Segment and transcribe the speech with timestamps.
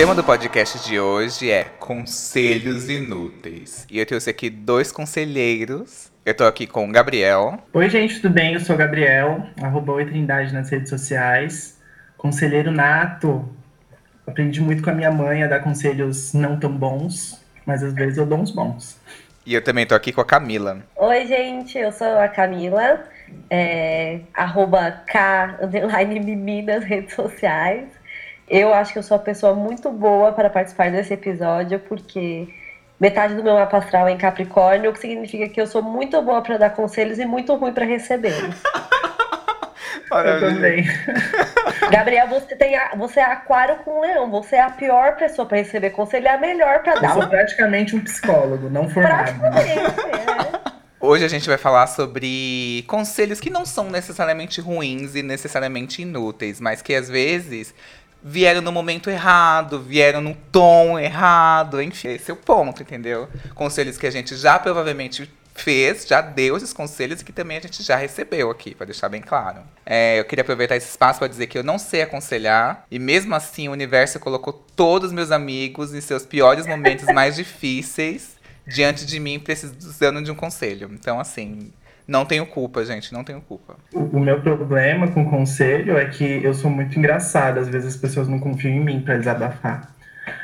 [0.00, 3.86] tema do podcast de hoje é conselhos inúteis.
[3.90, 6.10] E eu trouxe aqui dois conselheiros.
[6.24, 7.58] Eu tô aqui com o Gabriel.
[7.70, 8.54] Oi, gente, tudo bem?
[8.54, 11.78] Eu sou o Gabriel, arroba Oi Trindade nas redes sociais.
[12.16, 13.46] Conselheiro nato.
[14.26, 18.16] Aprendi muito com a minha mãe a dar conselhos não tão bons, mas às vezes
[18.16, 18.98] eu dou uns bons.
[19.44, 20.78] E eu também tô aqui com a Camila.
[20.96, 23.04] Oi, gente, eu sou a Camila,
[23.50, 27.99] é, arroba K, underline Mimi nas redes sociais.
[28.50, 32.48] Eu acho que eu sou uma pessoa muito boa para participar desse episódio, porque
[32.98, 36.20] metade do meu mapa astral é em Capricórnio, o que significa que eu sou muito
[36.20, 38.56] boa para dar conselhos e muito ruim para recebê-los.
[40.12, 40.84] Eu também.
[41.92, 44.28] Gabriel, você, tem a- você é aquário com leão.
[44.32, 47.14] Você é a pior pessoa para receber conselho, é a melhor para Eu dar.
[47.14, 49.38] sou praticamente um psicólogo, não formado.
[49.38, 50.60] Praticamente, é.
[51.00, 56.60] Hoje a gente vai falar sobre conselhos que não são necessariamente ruins e necessariamente inúteis,
[56.60, 57.72] mas que às vezes
[58.22, 63.28] vieram no momento errado, vieram no tom errado, enfim, esse é o ponto, entendeu?
[63.54, 67.60] Conselhos que a gente já provavelmente fez, já deu esses conselhos e que também a
[67.60, 69.60] gente já recebeu aqui, pra deixar bem claro.
[69.84, 73.34] É, eu queria aproveitar esse espaço para dizer que eu não sei aconselhar e mesmo
[73.34, 79.04] assim o universo colocou todos os meus amigos em seus piores momentos mais difíceis diante
[79.04, 80.90] de mim precisando de um conselho.
[80.92, 81.72] Então, assim,
[82.10, 83.76] não tenho culpa, gente, não tenho culpa.
[83.94, 87.60] O, o meu problema com conselho é que eu sou muito engraçada.
[87.60, 89.94] Às vezes as pessoas não confiam em mim pra desabafar.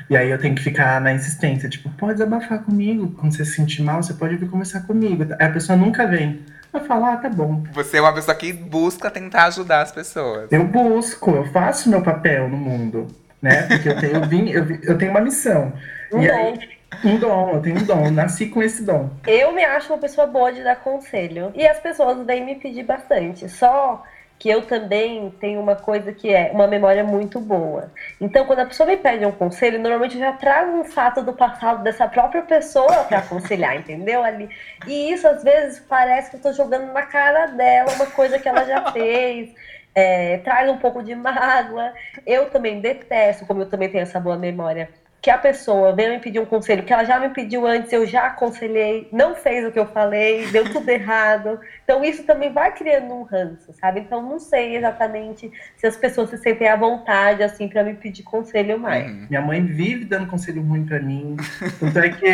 [0.08, 3.10] E aí eu tenho que ficar na insistência, tipo, pode desabafar comigo.
[3.18, 5.24] Quando você se sentir mal, você pode vir conversar comigo.
[5.40, 6.40] Aí a pessoa nunca vem.
[6.72, 7.64] Eu falo, ah, tá bom.
[7.72, 10.52] Você é uma pessoa que busca tentar ajudar as pessoas.
[10.52, 13.08] Eu busco, eu faço meu papel no mundo,
[13.42, 13.62] né?
[13.62, 15.72] Porque eu tenho, eu vim, eu, eu tenho uma missão.
[16.12, 19.10] Um e aí, um dom, eu tenho um dom, nasci com esse dom.
[19.26, 21.52] Eu me acho uma pessoa boa de dar conselho.
[21.54, 23.48] E as pessoas vêm me pedir bastante.
[23.48, 24.02] Só
[24.38, 27.90] que eu também tenho uma coisa que é uma memória muito boa.
[28.20, 31.32] Então, quando a pessoa me pede um conselho, normalmente eu já trago um fato do
[31.32, 34.22] passado dessa própria pessoa para aconselhar, entendeu?
[34.22, 34.48] Ali.
[34.86, 38.48] E isso, às vezes, parece que eu tô jogando na cara dela uma coisa que
[38.48, 39.50] ela já fez.
[39.94, 41.92] É, traz um pouco de mágoa.
[42.26, 44.90] Eu também detesto, como eu também tenho essa boa memória,
[45.26, 48.06] que a pessoa venha me pedir um conselho que ela já me pediu antes, eu
[48.06, 51.58] já aconselhei, não fez o que eu falei, deu tudo errado.
[51.82, 53.98] Então isso também vai criando um ranço, sabe?
[53.98, 58.22] Então não sei exatamente se as pessoas se sentem à vontade assim para me pedir
[58.22, 59.10] conselho mais.
[59.10, 59.26] Uhum.
[59.28, 61.36] Minha mãe vive dando conselho ruim pra mim.
[61.80, 62.24] Tanto é que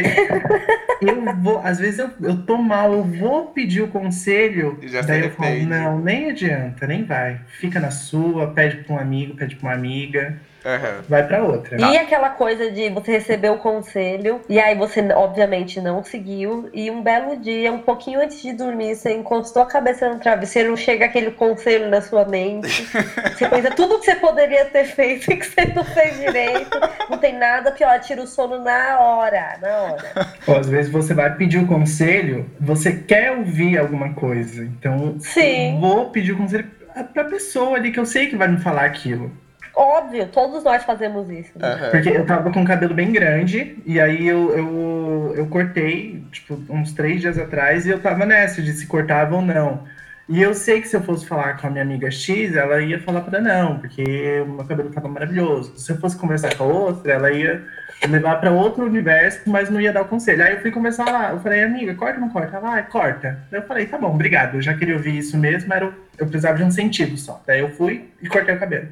[1.00, 5.00] eu vou, às vezes eu, eu tô mal, eu vou pedir o conselho, E já
[5.00, 7.40] daí eu falo, não, nem adianta, nem vai.
[7.58, 11.02] Fica na sua, pede pra um amigo, pede pra uma amiga, Uhum.
[11.08, 11.76] vai pra outra.
[11.80, 16.90] E aquela coisa de você receber o conselho e aí você obviamente não seguiu e
[16.90, 21.06] um belo dia, um pouquinho antes de dormir, você encostou a cabeça no travesseiro, chega
[21.06, 22.86] aquele conselho na sua mente.
[23.32, 26.78] Você pensa tudo que você poderia ter feito e que você não fez direito.
[27.10, 30.28] Não tem nada pior, tira o sono na hora, na hora.
[30.46, 34.64] Ou às vezes você vai pedir o conselho, você quer ouvir alguma coisa.
[34.64, 35.74] Então, Sim.
[35.74, 36.68] eu vou pedir o conselho
[37.12, 39.30] pra pessoa ali que eu sei que vai me falar aquilo.
[39.74, 41.52] Óbvio, todos nós fazemos isso.
[41.56, 41.74] né?
[41.74, 41.90] Uhum.
[41.90, 46.58] Porque eu tava com o cabelo bem grande, e aí eu, eu, eu cortei, tipo,
[46.68, 49.84] uns três dias atrás, e eu tava nessa de se cortava ou não.
[50.28, 52.98] E eu sei que se eu fosse falar com a minha amiga X, ela ia
[53.00, 55.76] falar pra não, porque o meu cabelo tava maravilhoso.
[55.76, 57.62] Se eu fosse conversar com a outra, ela ia
[58.08, 60.42] levar pra outro universo, mas não ia dar o conselho.
[60.42, 62.56] Aí eu fui conversar lá, eu falei, amiga, corta ou não corta?
[62.56, 63.40] Ela, ah, corta.
[63.50, 66.56] Daí eu falei, tá bom, obrigado, eu já queria ouvir isso mesmo, era, eu precisava
[66.56, 67.42] de um sentido só.
[67.46, 68.88] Daí eu fui e cortei o cabelo.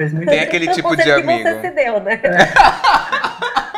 [0.00, 1.46] Fez muito Tem aquele tipo de conselho que amigo.
[1.50, 2.18] você se deu, né?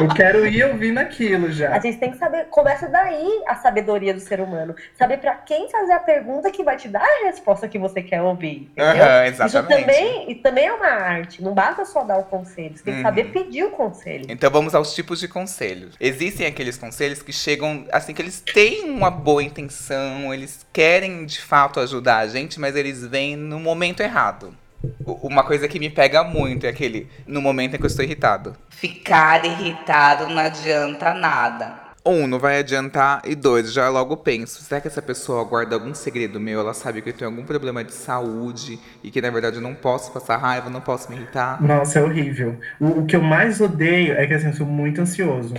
[0.00, 1.74] Eu quero ir ouvindo aquilo já.
[1.74, 4.74] A gente tem que saber, começa daí a sabedoria do ser humano.
[4.96, 8.22] Saber pra quem fazer a pergunta que vai te dar a resposta que você quer
[8.22, 8.70] ouvir.
[8.72, 8.94] Entendeu?
[9.30, 9.80] Isso exatamente.
[9.84, 11.42] também, e também é uma arte.
[11.42, 12.76] Não basta só dar o conselho.
[12.76, 13.04] Você tem que Uhum.
[13.04, 14.26] saber pedir o conselho.
[14.28, 15.94] Então vamos aos tipos de conselhos.
[16.00, 21.40] Existem aqueles conselhos que chegam, assim, que eles têm uma boa intenção, eles querem de
[21.40, 24.56] fato ajudar a gente, mas eles vêm no momento errado.
[25.04, 28.56] Uma coisa que me pega muito é aquele no momento em que eu estou irritado.
[28.70, 31.82] Ficar irritado não adianta nada.
[32.04, 33.22] Um, não vai adiantar.
[33.24, 36.58] E dois, já logo penso, será que essa pessoa guarda algum segredo meu?
[36.58, 39.74] Ela sabe que eu tenho algum problema de saúde e que na verdade eu não
[39.74, 41.62] posso passar raiva, não posso me irritar.
[41.62, 42.58] Nossa, é horrível.
[42.80, 45.54] O, o que eu mais odeio é que assim, eu sou muito ansioso.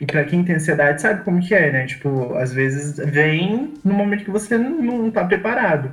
[0.00, 1.86] E pra quem tem ansiedade, sabe como que é, né?
[1.86, 5.92] Tipo, às vezes vem no momento que você não, não tá preparado.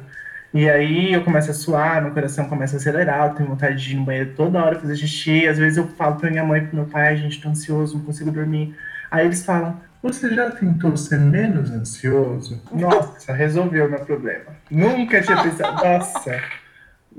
[0.55, 3.91] E aí eu começo a suar, meu coração começa a acelerar, eu tenho vontade de
[3.91, 5.45] ir no banheiro toda hora fazer xixi.
[5.45, 7.97] Às vezes eu falo pra minha mãe e pro meu pai, "Ai, gente, tô ansioso,
[7.97, 8.73] não consigo dormir.
[9.11, 12.61] Aí eles falam, você já tentou ser menos ansioso?
[12.71, 14.45] Nossa, resolveu meu problema.
[14.71, 15.75] Nunca tinha pensado.
[15.83, 16.41] Nossa.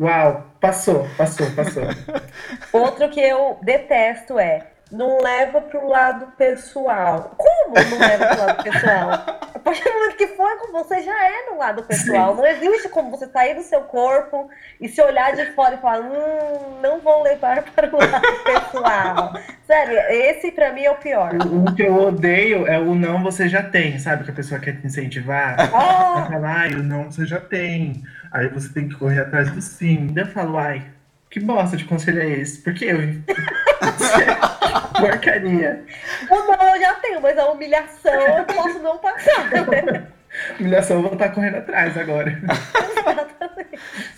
[0.00, 1.82] Uau, passou, passou, passou.
[2.72, 7.34] Outro que eu detesto é não leva pro lado pessoal.
[7.36, 9.40] Como não leva pro lado pessoal?
[9.66, 12.36] Partir do momento que foi com você, já é no lado pessoal.
[12.36, 14.48] Não existe como você sair do seu corpo
[14.80, 19.32] e se olhar de fora e falar, hum, não vou levar para o lado pessoal.
[19.66, 21.32] Sério, esse pra mim é o pior.
[21.44, 24.22] O, o que eu odeio é o não você já tem, sabe?
[24.22, 25.56] Que a pessoa quer te incentivar.
[25.58, 28.04] Ah, Ela fala, ai, o não você já tem.
[28.30, 30.10] Aí você tem que correr atrás do sim.
[30.12, 30.84] Daí eu falo, ai,
[31.28, 32.62] que bosta de conselho é esse?
[32.62, 32.98] Porque eu.
[35.00, 35.84] Porcaria.
[36.30, 39.50] o não eu já tenho, mas a humilhação eu posso não passar.
[40.58, 42.40] Humilhação, eu vou estar correndo atrás agora.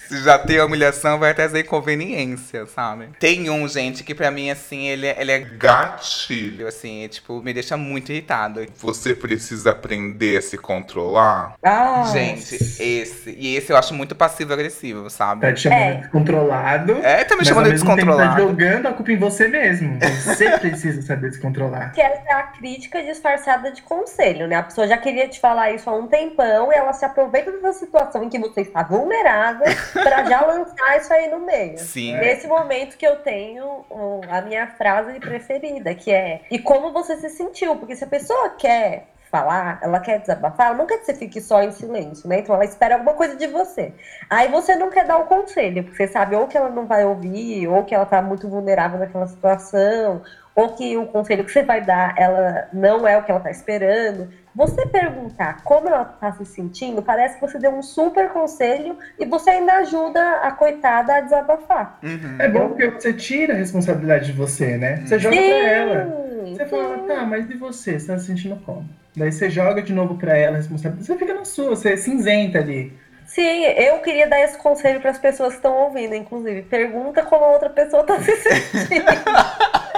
[0.08, 3.08] Se já tem a humilhação, vai trazer inconveniência, sabe?
[3.20, 6.66] Tem um, gente, que pra mim, assim, ele, é- ele é Gatilho.
[6.66, 8.64] assim, é, tipo, me deixa muito irritado.
[8.76, 11.54] Você precisa aprender a se controlar.
[11.62, 13.30] Ah, Gente, esse.
[13.36, 15.42] E esse eu acho muito passivo-agressivo, sabe?
[15.42, 15.92] Tá te chamando É.
[15.94, 16.92] de descontrolado.
[17.02, 18.40] É, tá me chamando de mesmo tempo Tá descontrolado.
[18.48, 19.98] jogando a culpa em você mesmo.
[20.24, 21.92] Você precisa saber descontrolar.
[21.92, 24.56] que essa é a crítica disfarçada de conselho, né?
[24.56, 27.78] A pessoa já queria te falar isso há um tempão e ela se aproveita dessa
[27.78, 31.78] situação em que você está vulnerável pra já lançar isso aí no meio.
[31.78, 32.16] Sim.
[32.16, 33.84] Nesse momento que eu tenho
[34.28, 37.76] a minha frase preferida, que é e como você se sentiu?
[37.76, 41.40] Porque se a pessoa quer falar, ela quer desabafar, ela não quer que você fique
[41.40, 42.40] só em silêncio, né?
[42.40, 43.92] Então ela espera alguma coisa de você.
[44.28, 47.04] Aí você não quer dar o conselho, porque você sabe ou que ela não vai
[47.04, 50.22] ouvir, ou que ela tá muito vulnerável naquela situação,
[50.54, 53.50] ou que o conselho que você vai dar, ela não é o que ela tá
[53.50, 54.28] esperando.
[54.58, 59.24] Você perguntar como ela tá se sentindo, parece que você deu um super conselho e
[59.24, 62.00] você ainda ajuda a coitada a desabafar.
[62.02, 62.36] Uhum.
[62.40, 64.96] É bom porque você tira a responsabilidade de você, né?
[65.06, 66.04] Você joga pra ela.
[66.44, 68.00] Sim, Você fala, tá, mas e você?
[68.00, 68.84] Você tá se sentindo como?
[69.16, 71.06] Daí você joga de novo pra ela a responsabilidade.
[71.06, 72.92] Você fica na sua, você é cinzenta ali.
[73.26, 76.62] Sim, eu queria dar esse conselho para as pessoas que estão ouvindo, inclusive.
[76.62, 79.04] Pergunta como a outra pessoa tá se sentindo.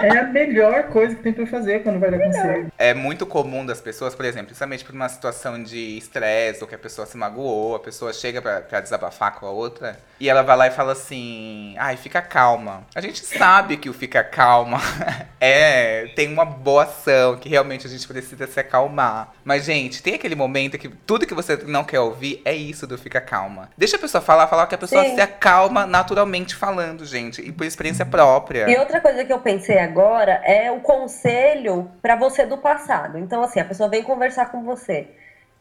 [0.02, 2.72] É a melhor coisa que tem pra fazer quando vai dar conselho.
[2.78, 6.74] É muito comum das pessoas, por exemplo, justamente por uma situação de estresse ou que
[6.74, 10.42] a pessoa se magoou, a pessoa chega pra, pra desabafar com a outra e ela
[10.42, 12.84] vai lá e fala assim: ai, fica calma.
[12.94, 14.78] A gente sabe que o fica calma
[15.40, 19.32] é tem uma boa ação, que realmente a gente precisa se acalmar.
[19.44, 22.98] Mas, gente, tem aquele momento que tudo que você não quer ouvir é isso do
[22.98, 23.70] fica calma.
[23.76, 25.14] Deixa a pessoa falar, falar que a pessoa Sim.
[25.14, 28.70] se acalma naturalmente falando, gente, e por experiência própria.
[28.70, 29.89] E outra coisa que eu pensei agora
[30.44, 33.18] é o conselho para você do passado.
[33.18, 35.08] Então, assim, a pessoa vem conversar com você.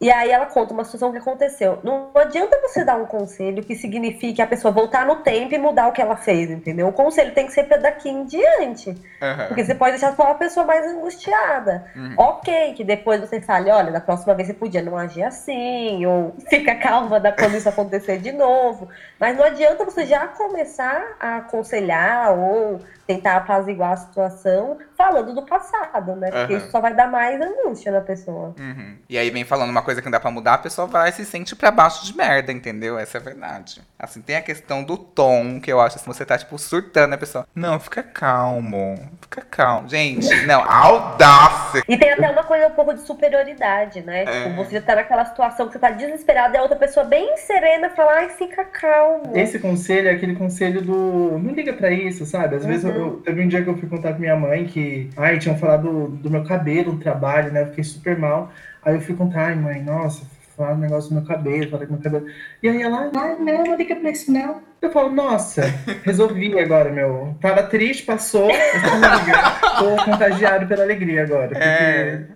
[0.01, 1.79] E aí ela conta uma situação que aconteceu.
[1.83, 5.87] Não adianta você dar um conselho que signifique a pessoa voltar no tempo e mudar
[5.89, 6.87] o que ela fez, entendeu?
[6.87, 8.95] O conselho tem que ser daqui em diante.
[9.21, 9.47] Aham.
[9.47, 11.85] Porque você pode deixar só uma pessoa mais angustiada.
[11.95, 12.13] Uhum.
[12.17, 16.33] Ok, que depois você fale, olha, da próxima vez você podia não agir assim, ou
[16.49, 18.87] fica calma da quando isso acontecer de novo.
[19.19, 22.79] Mas não adianta você já começar a aconselhar ou
[23.09, 26.29] tentar apaziguar a situação falando do passado, né?
[26.29, 26.61] Porque Aham.
[26.61, 28.53] isso só vai dar mais angústia na pessoa.
[28.59, 28.97] Uhum.
[29.09, 31.13] E aí vem falando uma coisa que não dá pra mudar, a pessoa vai e
[31.13, 32.97] se sente pra baixo de merda, entendeu?
[32.99, 33.81] Essa é a verdade.
[33.97, 37.17] Assim, tem a questão do tom, que eu acho assim, você tá, tipo, surtando a
[37.17, 37.45] pessoa.
[37.53, 39.89] Não, fica calmo, fica calmo.
[39.89, 41.83] Gente, não, audácia.
[41.87, 44.23] E tem até uma coisa um pouco de superioridade, né?
[44.23, 44.43] É.
[44.43, 47.89] Tipo, você tá naquela situação que você tá desesperado e a outra pessoa bem serena
[47.89, 49.37] fala, ai, fica calmo.
[49.37, 51.37] Esse conselho é aquele conselho do.
[51.39, 52.55] Não liga pra isso, sabe?
[52.55, 55.09] Às vezes eu, eu- teve um dia que eu fui contar com minha mãe que.
[55.17, 57.63] Ai, tinham falado do, do meu cabelo no trabalho, né?
[57.63, 58.51] Eu fiquei super mal.
[58.83, 60.23] Aí eu fui contar, ai, mãe, nossa,
[60.55, 62.25] falaram um negócio do meu cabelo, falei com meu cabelo.
[62.63, 64.61] E aí ela, ai, não, não liga pra isso, não.
[64.81, 65.61] Eu falo, nossa,
[66.03, 67.35] resolvi agora, meu.
[67.41, 69.59] Tava triste, passou, eu tô não ligar.
[69.79, 71.49] Tô contagiado pela alegria agora.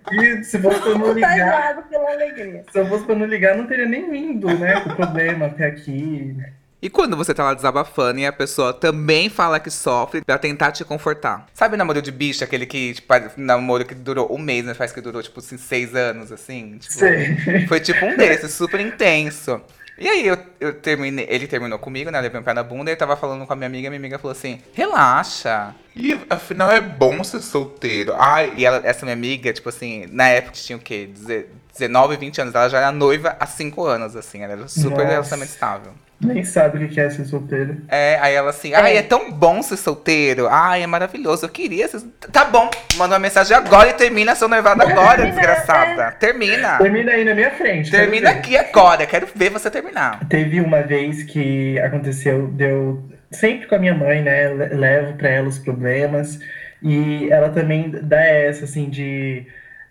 [0.04, 0.40] Porque É.
[0.40, 1.30] e se fosse pra não ligar.
[1.30, 2.64] Contagiado pela alegria.
[2.70, 4.78] Se eu fosse pra não ligar, não teria nem vindo, né?
[4.80, 6.36] Com o problema até aqui.
[6.84, 10.70] E quando você tá lá desabafando e a pessoa também fala que sofre pra tentar
[10.70, 11.46] te confortar?
[11.54, 14.92] Sabe o namoro de bicho, aquele que, tipo, namoro que durou um mês, mas faz
[14.92, 16.76] que durou, tipo, assim, seis anos, assim?
[16.76, 17.66] Tipo, Sei.
[17.68, 19.62] Foi tipo um desses, super intenso.
[19.96, 22.20] E aí eu, eu terminei, ele terminou comigo, né?
[22.20, 23.98] Levei um pé na bunda e eu tava falando com a minha amiga, e minha
[23.98, 25.74] amiga falou assim: relaxa.
[25.96, 28.12] E afinal é bom ser solteiro.
[28.18, 31.08] Ai, E ela, essa minha amiga, tipo assim, na época tinha o quê?
[31.16, 32.54] Deze- 19, 20 anos.
[32.54, 34.42] Ela já era noiva há 5 anos, assim.
[34.42, 35.04] Ela era super Nossa.
[35.04, 35.92] relacionamento estável.
[36.20, 37.76] Nem sabe o que é ser solteiro.
[37.88, 40.46] É, aí ela assim, ai, é tão bom ser solteiro.
[40.48, 41.44] Ai, é maravilhoso.
[41.44, 42.00] Eu queria ser.
[42.32, 46.12] Tá bom, manda uma mensagem agora e termina seu noivado agora, Termina, desgraçada.
[46.12, 46.78] Termina.
[46.78, 47.90] Termina aí na minha frente.
[47.90, 49.04] Termina aqui agora.
[49.06, 50.26] Quero ver você terminar.
[50.28, 54.48] Teve uma vez que aconteceu, deu sempre com a minha mãe, né?
[54.48, 56.38] le- Levo pra ela os problemas.
[56.82, 59.46] E ela também dá essa, assim, de.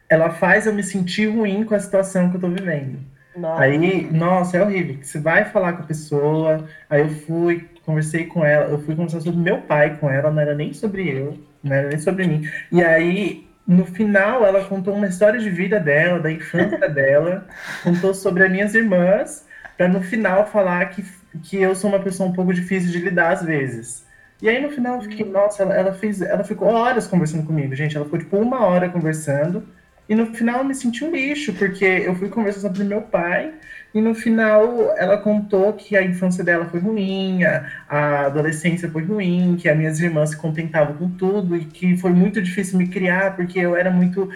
[0.10, 3.00] Ela faz eu me sentir ruim com a situação que eu tô vivendo.
[3.36, 3.62] Nossa.
[3.64, 4.98] Aí, nossa, é horrível.
[5.02, 6.68] Você vai falar com a pessoa.
[6.90, 8.70] Aí eu fui, conversei com ela.
[8.70, 11.40] Eu fui conversar sobre meu pai com ela, não era nem sobre eu.
[11.64, 12.50] não era nem sobre mim.
[12.72, 17.48] E aí, no final, ela contou uma história de vida dela, da infância dela,
[17.84, 19.46] contou sobre as minhas irmãs,
[19.78, 21.04] para no final falar que,
[21.44, 24.06] que eu sou uma pessoa um pouco difícil de lidar às vezes.
[24.42, 27.74] E aí no final eu fiquei, nossa, ela, ela fez, ela ficou horas conversando comigo,
[27.76, 27.96] gente.
[27.96, 29.66] Ela ficou tipo uma hora conversando.
[30.08, 33.54] E no final eu me senti um lixo, porque eu fui conversar sobre meu pai,
[33.94, 39.04] e no final ela contou que a infância dela foi ruim, a, a adolescência foi
[39.04, 42.88] ruim, que as minhas irmãs se contentavam com tudo, e que foi muito difícil me
[42.88, 44.30] criar, porque eu era muito.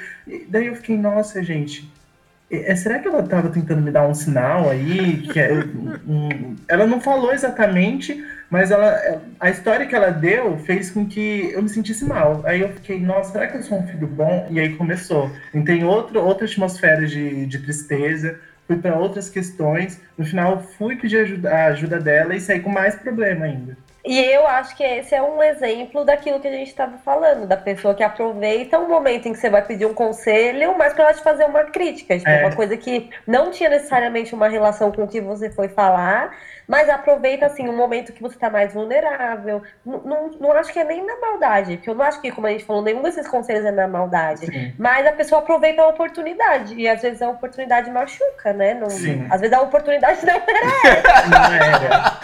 [0.48, 1.90] Daí eu fiquei, nossa, gente.
[2.50, 5.18] É- será que ela estava tentando me dar um sinal aí?
[5.32, 5.54] Que é,
[6.08, 11.52] um- ela não falou exatamente, mas ela, a história que ela deu fez com que
[11.54, 12.42] eu me sentisse mal.
[12.46, 14.48] Aí eu fiquei, nossa, será que eu sou um filho bom?
[14.50, 15.30] E aí começou.
[15.54, 20.00] Entrei em outro, outra atmosfera de, de tristeza, fui para outras questões.
[20.18, 23.78] No final, fui pedir ajuda, a ajuda dela e saí com mais problema ainda.
[24.08, 27.58] E eu acho que esse é um exemplo daquilo que a gente estava falando, da
[27.58, 31.14] pessoa que aproveita um momento em que você vai pedir um conselho, mas para ela
[31.14, 32.46] te fazer uma crítica, tipo, É.
[32.46, 36.32] uma coisa que não tinha necessariamente uma relação com o que você foi falar,
[36.68, 39.62] mas aproveita assim um momento que você está mais vulnerável.
[39.86, 42.48] Não, não, não acho que é nem na maldade, porque eu não acho que, como
[42.48, 44.46] a gente falou, nenhum desses conselhos é na maldade.
[44.48, 44.74] Sim.
[44.78, 46.76] Mas a pessoa aproveita a oportunidade.
[46.76, 48.74] E às vezes a oportunidade machuca, né?
[48.74, 49.26] Não- Sim.
[49.30, 51.28] às vezes a oportunidade não era.
[51.28, 52.18] Não era.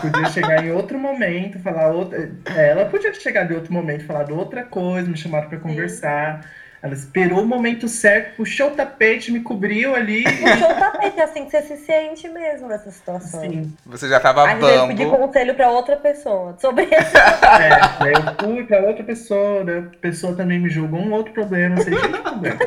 [0.00, 1.15] Podia chegar em outro momento,
[1.62, 2.30] falar outra.
[2.54, 6.40] é, Ela podia chegar de outro momento, falar de outra coisa, me chamaram para conversar.
[6.82, 10.22] Ela esperou o momento certo, puxou o tapete, me cobriu ali.
[10.22, 13.40] Puxou o tapete, é assim que você se sente mesmo nessa situação.
[13.40, 13.74] Sim.
[13.86, 15.26] Você já tava Às vezes pedir bambo.
[15.26, 17.16] conselho pra outra pessoa sobre esse.
[17.16, 21.32] É, daí eu fui pra outra pessoa, daí a pessoa também me julgou um outro
[21.32, 22.58] problema, não sei que problema.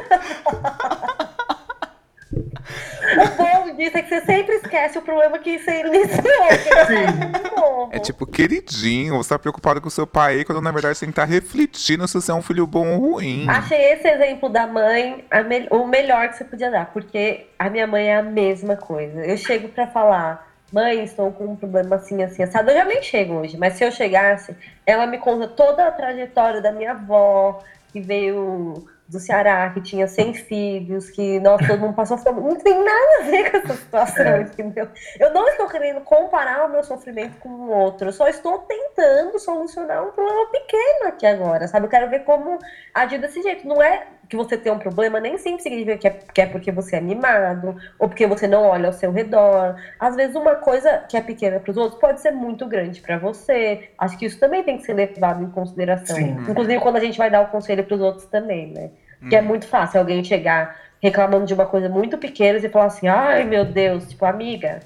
[3.18, 6.48] O bom disso é que você sempre esquece o problema que você iniciou.
[6.64, 7.90] Que é novo.
[7.92, 11.14] É tipo, queridinho, você tá preocupado com o seu pai, quando na verdade você tem
[11.14, 13.46] que estar refletindo se você é um filho bom ou ruim.
[13.50, 17.70] Achei esse exemplo da mãe a me- o melhor que você podia dar, porque a
[17.70, 19.26] minha mãe é a mesma coisa.
[19.26, 22.70] Eu chego pra falar, mãe, estou com um problema assim, assim, assado.
[22.70, 26.62] Eu já nem chego hoje, mas se eu chegasse, ela me conta toda a trajetória
[26.62, 27.62] da minha avó,
[27.92, 32.42] que veio do Ceará, que tinha 100 filhos, que nossa, todo mundo passou fome.
[32.42, 34.42] Não tem nada a ver com essa situação, É.
[34.42, 34.88] entendeu?
[35.20, 39.40] Eu não estou querendo comparar o meu sofrimento com o outro, eu só estou tentando
[39.40, 41.88] solucionar um problema pequeno aqui agora, sabe?
[41.88, 42.60] Eu quero ver como
[42.94, 43.68] agir desse jeito.
[43.68, 46.72] Não é que você tem um problema, nem sempre significa que é, que é porque
[46.72, 49.76] você é mimado, ou porque você não olha ao seu redor.
[50.00, 53.18] Às vezes, uma coisa que é pequena para os outros pode ser muito grande para
[53.18, 53.90] você.
[53.98, 56.16] Acho que isso também tem que ser levado em consideração.
[56.16, 56.38] Sim.
[56.48, 58.92] Inclusive, quando a gente vai dar o conselho para os outros também, né?
[59.28, 63.08] Que é muito fácil alguém chegar reclamando de uma coisa muito pequena e falar assim:
[63.08, 64.80] ai meu Deus, tipo, amiga,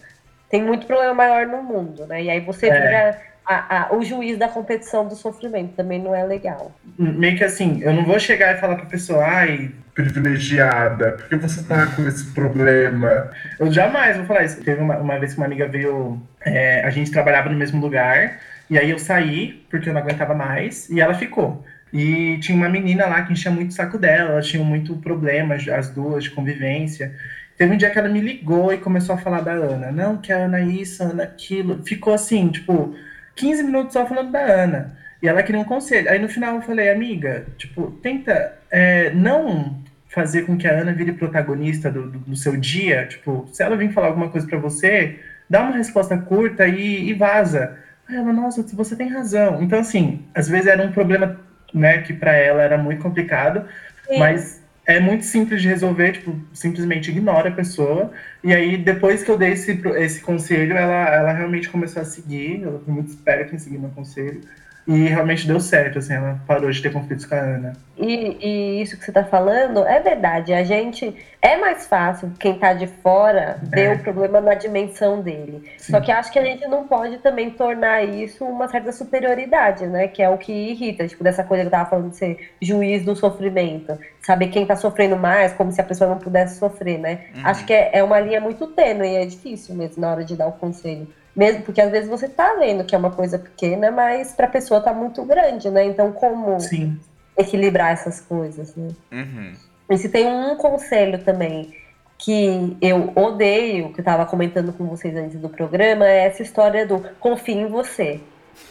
[0.50, 2.23] tem muito problema maior no mundo, né?
[2.23, 2.71] E aí você É.
[2.71, 6.71] vira a- a- o juiz da competição do sofrimento, também não é legal.
[6.97, 11.63] Meio que assim, eu não vou chegar e falar pra pessoa, ai, privilegiada, porque você
[11.63, 13.29] tá com esse problema.
[13.59, 14.63] Eu jamais vou falar isso.
[14.63, 18.39] Teve uma, uma vez que uma amiga veio, é, a gente trabalhava no mesmo lugar,
[18.69, 21.63] e aí eu saí, porque eu não aguentava mais, e ela ficou.
[21.91, 25.55] E tinha uma menina lá que enchia muito o saco dela, elas tinham muito problema,
[25.55, 27.13] as duas, de convivência.
[27.55, 29.91] Teve um dia que ela me ligou e começou a falar da Ana.
[29.91, 31.83] Não, que a Ana é isso, a Ana aquilo.
[31.83, 32.95] Ficou assim, tipo,
[33.35, 34.97] 15 minutos só falando da Ana.
[35.21, 36.09] E ela queria um conselho.
[36.09, 40.93] Aí no final eu falei, amiga, tipo, tenta é, não fazer com que a Ana
[40.93, 43.07] vire protagonista do, do, do seu dia.
[43.07, 47.13] Tipo, se ela vir falar alguma coisa pra você, dá uma resposta curta e, e
[47.13, 47.77] vaza.
[48.07, 49.61] Aí ela, nossa, você tem razão.
[49.61, 51.39] Então, assim, às vezes era um problema,
[51.73, 53.65] né, que pra ela era muito complicado,
[54.07, 54.19] Sim.
[54.19, 58.11] mas é muito simples de resolver, tipo, simplesmente ignora a pessoa.
[58.43, 62.63] E aí, depois que eu dei esse, esse conselho, ela, ela realmente começou a seguir.
[62.63, 64.41] Ela foi muito esperta em seguir meu conselho.
[64.85, 67.73] E realmente deu certo, assim, ela parou de ter conflitos com a Ana.
[67.97, 70.51] E, e isso que você está falando é verdade.
[70.53, 73.93] A gente é mais fácil quem está de fora ver É.
[73.93, 75.63] o problema na dimensão dele.
[75.77, 75.93] Sim.
[75.93, 80.07] Só que acho que a gente não pode também tornar isso uma certa superioridade, né?
[80.09, 83.05] Que é o que irrita, tipo, dessa coisa que eu tava falando de ser juiz
[83.05, 83.97] do sofrimento.
[84.21, 87.19] Saber quem tá sofrendo mais, como se a pessoa não pudesse sofrer, né?
[87.43, 90.35] Acho que é, é uma linha muito tênue e é difícil mesmo na hora de
[90.35, 91.07] dar o conselho.
[91.35, 94.81] Mesmo porque às vezes você tá vendo que é uma coisa pequena, mas pra pessoa
[94.81, 95.85] tá muito grande, né?
[95.85, 96.99] Então, como Sim.
[97.37, 98.89] equilibrar essas coisas, né?
[99.11, 99.53] Uhum.
[99.89, 101.73] E se tem um conselho também
[102.17, 106.85] que eu odeio, que eu tava comentando com vocês antes do programa, é essa história
[106.85, 108.21] do confie em você.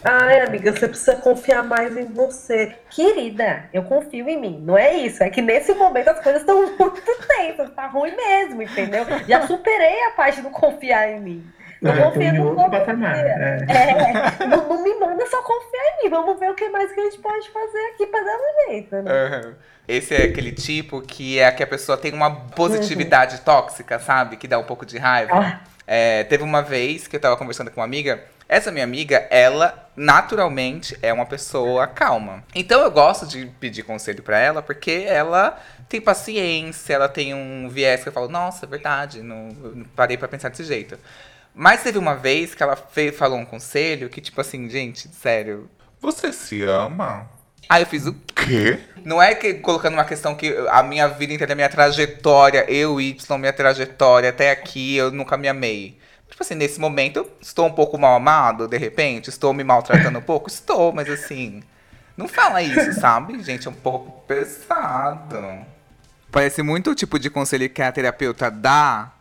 [0.04, 2.74] Ai, amiga, você precisa confiar mais em você.
[2.90, 4.60] Querida, eu confio em mim.
[4.64, 5.22] Não é isso.
[5.22, 7.70] É que nesse momento as coisas estão muito tensas.
[7.74, 9.04] Tá ruim mesmo, entendeu?
[9.28, 11.44] Já superei a parte do confiar em mim.
[11.82, 13.16] Não Eu confia em no outro patamar.
[13.16, 13.66] É.
[13.68, 16.10] É, não, não me manda só confiar em mim.
[16.10, 18.96] Vamos ver o que mais que a gente pode fazer aqui pra dar um jeito,
[19.02, 19.10] né?
[19.10, 19.54] Aham.
[19.88, 24.36] Esse é aquele tipo que é que a pessoa tem uma positividade tóxica, sabe?
[24.36, 25.32] Que dá um pouco de raiva.
[25.34, 25.60] Ah.
[25.84, 28.22] É, teve uma vez que eu tava conversando com uma amiga.
[28.48, 32.44] Essa minha amiga, ela naturalmente é uma pessoa calma.
[32.54, 35.58] Então eu gosto de pedir conselho pra ela porque ela
[35.88, 40.16] tem paciência, ela tem um viés que eu falo, nossa, é verdade, não, não parei
[40.16, 40.98] pra pensar desse jeito.
[41.54, 45.68] Mas teve uma vez que ela fez, falou um conselho que, tipo assim, gente, sério.
[46.00, 47.28] Você se ama?
[47.68, 48.78] Aí eu fiz o Quê?
[49.04, 53.00] Não é que colocando uma questão que a minha vida inteira, a minha trajetória, eu,
[53.00, 55.98] Y, minha trajetória até aqui, eu nunca me amei.
[56.28, 60.22] Tipo assim, nesse momento estou um pouco mal amado, de repente, estou me maltratando um
[60.22, 61.62] pouco, estou, mas assim,
[62.16, 63.42] não fala isso, sabe?
[63.42, 65.64] Gente, é um pouco pesado.
[66.30, 69.12] Parece muito o tipo de conselho que a terapeuta dá,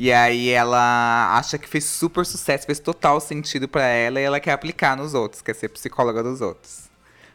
[0.00, 4.38] e aí ela acha que fez super sucesso, fez total sentido pra ela e ela
[4.38, 6.88] quer aplicar nos outros, quer ser psicóloga dos outros.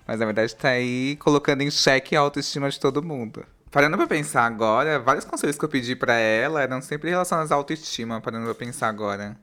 [0.07, 3.45] Mas na verdade tá aí colocando em xeque a autoestima de todo mundo.
[3.69, 7.55] Parando pra pensar agora, vários conselhos que eu pedi pra ela eram sempre relacionados à
[7.55, 9.35] autoestima, parando pra pensar agora.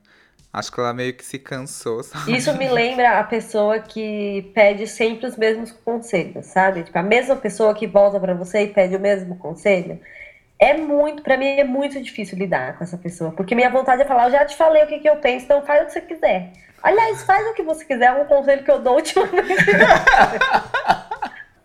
[0.50, 2.34] Acho que ela meio que se cansou, sabe?
[2.34, 6.84] Isso me lembra a pessoa que pede sempre os mesmos conselhos, sabe?
[6.84, 10.00] Tipo, a mesma pessoa que volta pra você e pede o mesmo conselho.
[10.60, 14.04] É muito, pra mim é muito difícil lidar com essa pessoa, porque minha vontade é
[14.04, 16.00] falar, eu já te falei o que, que eu penso, então faz o que você
[16.02, 16.52] quiser.
[16.82, 19.64] Aliás, faz o que você quiser, é um conselho que eu dou ultimamente.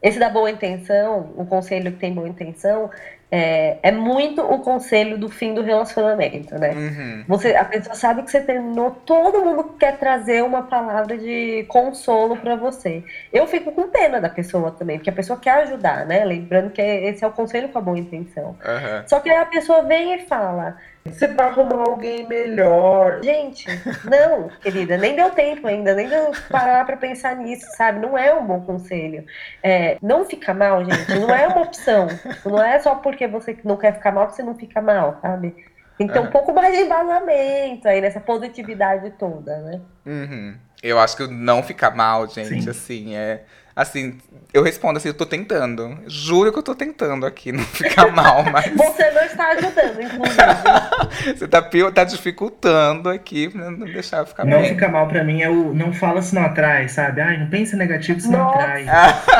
[0.01, 2.89] Esse da boa intenção, o conselho que tem boa intenção,
[3.31, 6.71] é, é muito o conselho do fim do relacionamento, né?
[6.71, 7.25] Uhum.
[7.27, 12.37] Você, a pessoa sabe que você terminou, todo mundo quer trazer uma palavra de consolo
[12.37, 13.03] pra você.
[13.33, 16.23] Eu fico com pena da pessoa também, porque a pessoa quer ajudar, né?
[16.23, 18.55] Lembrando que esse é o conselho com a boa intenção.
[18.63, 19.03] Aham.
[19.07, 23.23] Só que aí a pessoa vem e fala: Você vai arrumar alguém melhor.
[23.23, 23.67] Gente,
[24.03, 27.99] não, querida, nem deu tempo ainda, nem deu parar pra pensar nisso, sabe?
[27.99, 29.23] Não é um bom conselho.
[29.61, 32.07] É, não fica mal, gente, não é uma opção.
[32.43, 35.55] Não é só porque você não quer ficar mal que você não fica mal, sabe?
[35.97, 39.81] Ter um pouco mais de embasamento aí nessa positividade toda, né?
[40.05, 40.55] Uhum.
[40.83, 42.69] Eu acho que o não ficar mal, gente, Sim.
[42.69, 43.43] assim, é.
[43.75, 44.17] Assim,
[44.53, 45.99] eu respondo assim, eu tô tentando.
[46.07, 51.35] Juro que eu tô tentando aqui, não ficar mal, mas Você não está ajudando, inclusive.
[51.37, 54.69] você tá, pio- tá dificultando aqui pra não deixar eu ficar Não bem.
[54.69, 57.19] fica mal pra mim é o não fala se não atrai, sabe?
[57.19, 58.59] Ai, não pensa negativo se não Nossa.
[58.59, 58.85] atrai.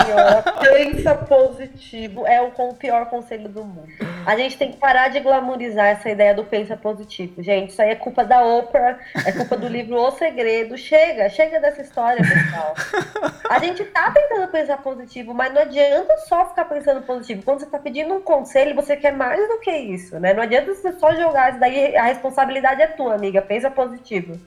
[0.05, 3.87] Senhora, pensa positivo é o pior conselho do mundo.
[4.25, 7.41] A gente tem que parar de glamorizar essa ideia do pensa positivo.
[7.41, 10.77] Gente, isso aí é culpa da Oprah, é culpa do livro O Segredo.
[10.77, 12.75] Chega, chega dessa história, pessoal.
[13.49, 17.43] A gente tá tentando pensar positivo, mas não adianta só ficar pensando positivo.
[17.43, 20.33] Quando você tá pedindo um conselho, você quer mais do que isso, né?
[20.33, 23.41] Não adianta você só jogar isso daí, a responsabilidade é tua, amiga.
[23.41, 24.39] Pensa positivo.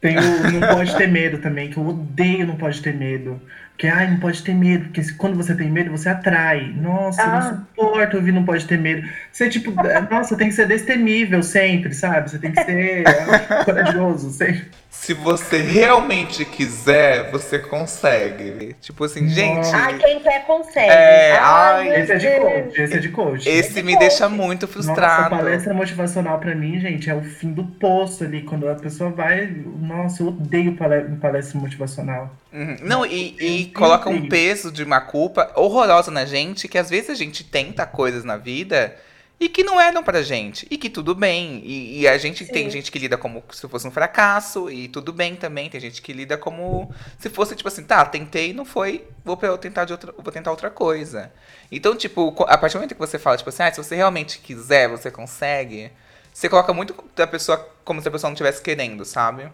[0.00, 3.40] Tem o não pode ter medo também, que eu odeio não pode ter medo.
[3.72, 6.72] Porque, ai, não pode ter medo, porque quando você tem medo, você atrai.
[6.74, 7.30] Nossa, eu Ah.
[7.40, 7.42] não
[7.82, 9.06] suporto ouvir não pode ter medo.
[9.30, 9.72] Você, tipo,
[10.10, 12.30] nossa, tem que ser destemível sempre, sabe?
[12.30, 13.04] Você tem que ser
[13.64, 14.70] corajoso sempre.
[14.92, 18.74] Se você realmente quiser, você consegue.
[18.80, 20.90] Tipo assim, gente, Ai, quem quer consegue.
[20.90, 23.48] É, ai, meu Esse é de coach, esse é de coach.
[23.48, 24.00] esse me Coach.
[24.00, 25.30] deixa muito Nossa, frustrado.
[25.36, 28.42] palestra motivacional pra mim, gente, é o fim do poço ali.
[28.42, 29.46] Quando a pessoa vai.
[29.80, 32.34] Nossa, eu odeio pale- palestra motivacional.
[32.52, 32.76] Uhum.
[32.82, 36.90] Não, e, e Eu coloca um peso de uma culpa horrorosa na gente, que às
[36.90, 38.94] vezes a gente tenta coisas na vida
[39.40, 40.66] e que não eram pra gente.
[40.70, 41.62] E que tudo bem.
[41.64, 42.52] E, e a gente Sim.
[42.52, 45.70] tem gente que lida como se fosse um fracasso, e tudo bem também.
[45.70, 49.86] Tem gente que lida como se fosse, tipo assim, tá, tentei, não foi, vou tentar
[49.86, 51.32] de outra, vou tentar outra coisa.
[51.72, 54.38] Então, tipo, a partir do momento que você fala, tipo assim, ah, se você realmente
[54.40, 55.90] quiser, você consegue.
[56.32, 59.50] Você coloca muito da pessoa como se a pessoa não estivesse querendo, sabe?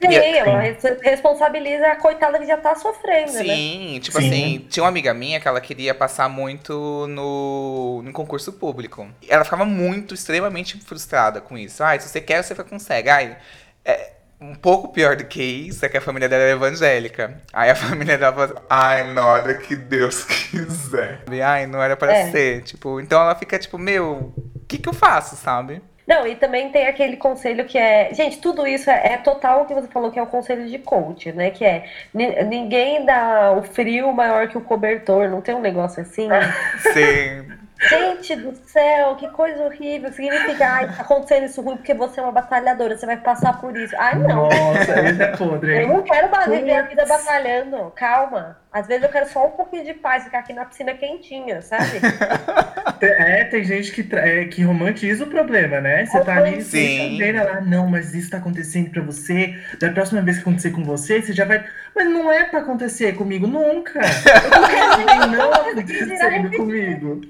[0.00, 3.42] Sim, E- ela res- responsabiliza a coitada que já tá sofrendo, né?
[3.56, 4.26] Sim, tipo Sim.
[4.28, 9.08] assim, tinha uma amiga minha que ela queria passar muito no, no concurso público.
[9.28, 11.82] Ela ficava muito, extremamente frustrada com isso.
[11.82, 13.08] Ai, se você quer, você consegue.
[13.10, 13.36] Ai,
[13.84, 17.42] é, um pouco pior do que isso é que a família dela era evangélica.
[17.52, 21.22] Aí a família dela falou assim, Ai, na hora que Deus quiser.
[21.44, 22.30] ai, não era pra É.
[22.30, 22.62] ser.
[22.62, 25.82] Tipo, então ela fica tipo, meu, o que que eu faço, sabe?
[26.08, 28.08] Não, e também tem aquele conselho que é.
[28.14, 30.78] Gente, tudo isso é, é total o que você falou que é o conselho de
[30.78, 31.50] coach, né?
[31.50, 36.00] Que é ni- ninguém dá o frio maior que o cobertor, não tem um negócio
[36.00, 36.26] assim?
[36.94, 37.58] Sim.
[37.80, 40.10] Gente do céu, que coisa horrível.
[40.12, 43.76] Significa, ai, tá acontecendo isso ruim porque você é uma batalhadora, você vai passar por
[43.76, 43.94] isso.
[43.96, 44.48] Ai, não.
[44.48, 47.92] Nossa, esse é podre, Eu não quero viver a vida batalhando.
[47.94, 48.56] Calma.
[48.72, 52.00] Às vezes eu quero só um pouquinho de paz, ficar aqui na piscina quentinha, sabe?
[53.00, 56.04] É, tem gente que, é, que romantiza o problema, né?
[56.04, 59.56] Você tá ali saber lá, não, mas isso tá acontecendo pra você.
[59.80, 61.64] Da próxima vez que acontecer com você, você já vai.
[61.94, 64.00] Mas não é pra acontecer comigo nunca.
[64.00, 67.20] Eu não quero não acontecendo comigo.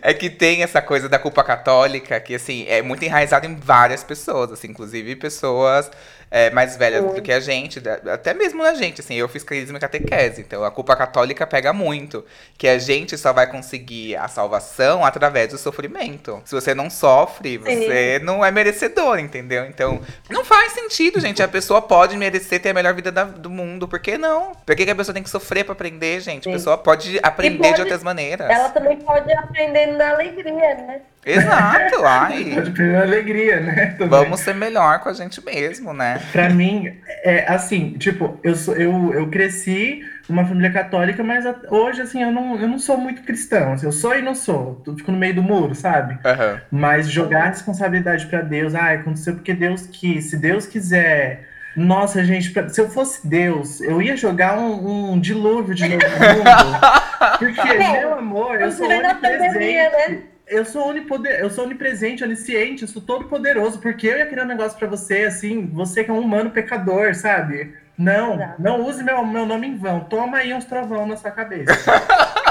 [0.00, 4.04] É que tem essa coisa da culpa católica que, assim, é muito enraizada em várias
[4.04, 5.90] pessoas, assim, inclusive pessoas
[6.32, 9.78] é, mais velhas do que a gente, até mesmo na gente, assim, eu fiz crisma
[9.82, 12.24] catequese, então a culpa católica pega muito,
[12.56, 16.40] que a gente só vai conseguir a salvação através do sofrimento.
[16.44, 19.64] Se você não sofre, você não é merecedor, entendeu?
[19.66, 23.50] Então, não faz sentido, gente, a pessoa pode merecer ter a melhor vida da- do
[23.50, 24.52] mundo, por que não?
[24.66, 26.48] Por que, que a pessoa tem que sofrer pra aprender, gente?
[26.48, 26.56] A Sim.
[26.56, 28.48] pessoa pode aprender pode- de outras maneiras.
[28.50, 31.00] Ela também pode aprender na alegria, né?
[31.24, 32.50] Exato, ai.
[32.54, 33.86] Pode ter alegria, né?
[33.98, 34.08] Também.
[34.08, 36.20] Vamos ser melhor com a gente mesmo, né?
[36.32, 36.92] Pra mim,
[37.24, 42.22] é assim, tipo, eu, sou, eu, eu cresci numa família católica, mas a- hoje, assim,
[42.22, 43.72] eu não, eu não sou muito cristão.
[43.72, 44.82] assim, eu sou e não sou.
[44.86, 46.18] Eu fico no meio do muro, sabe?
[46.24, 46.60] Aham.
[46.70, 50.30] Mas jogar a responsabilidade pra Deus, ah, aconteceu porque Deus quis.
[50.30, 51.48] Se Deus quiser.
[51.74, 56.04] Nossa, gente, pra- se eu fosse Deus, eu ia jogar um, um dilúvio de novo
[56.04, 56.80] no mundo.
[57.38, 60.18] Porque, meu amor, eu sou Você na pandemia, né?
[60.46, 63.78] Eu sou, onipoder, eu sou onipresente, onisciente, eu sou todo poderoso.
[63.80, 67.14] Porque eu ia criar um negócio pra você, assim, você que é um humano pecador,
[67.14, 67.74] sabe?
[67.96, 68.62] Não, Exato.
[68.62, 70.00] não use meu, meu nome em vão.
[70.00, 71.72] Toma aí uns trovão na sua cabeça.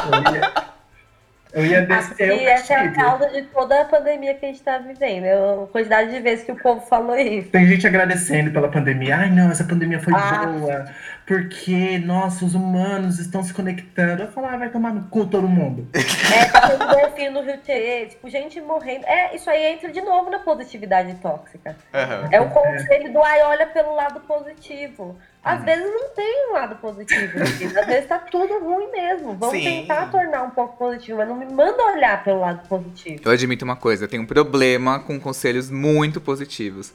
[0.06, 0.54] eu, ia,
[1.54, 4.49] eu ia descer o E essa é a causa de toda a pandemia que a
[4.49, 5.25] gente tá vivendo.
[5.25, 7.49] É A quantidade de vezes que o povo falou isso.
[7.49, 9.17] Tem gente agradecendo pela pandemia.
[9.17, 10.45] Ai, não, essa pandemia foi Ah.
[10.45, 10.86] boa.
[11.25, 14.23] Porque, nossa, os humanos estão se conectando.
[14.23, 15.88] Eu falo, ah, vai tomar no cu todo mundo.
[16.31, 19.05] É, tá tendo golfinho no Rio Tietê, tipo, gente morrendo.
[19.05, 21.75] É, isso aí entra de novo na positividade tóxica.
[21.93, 22.29] Aham.
[22.31, 25.17] É o conselho do ai, olha pelo lado positivo.
[25.43, 29.34] Às vezes não tem um lado positivo, às vezes tá tudo ruim mesmo.
[29.34, 29.63] Vamos Sim.
[29.63, 33.23] tentar tornar um pouco positivo, mas não me manda olhar pelo lado positivo.
[33.25, 36.93] Eu admito uma coisa, eu tenho um problema com conselhos muito positivos.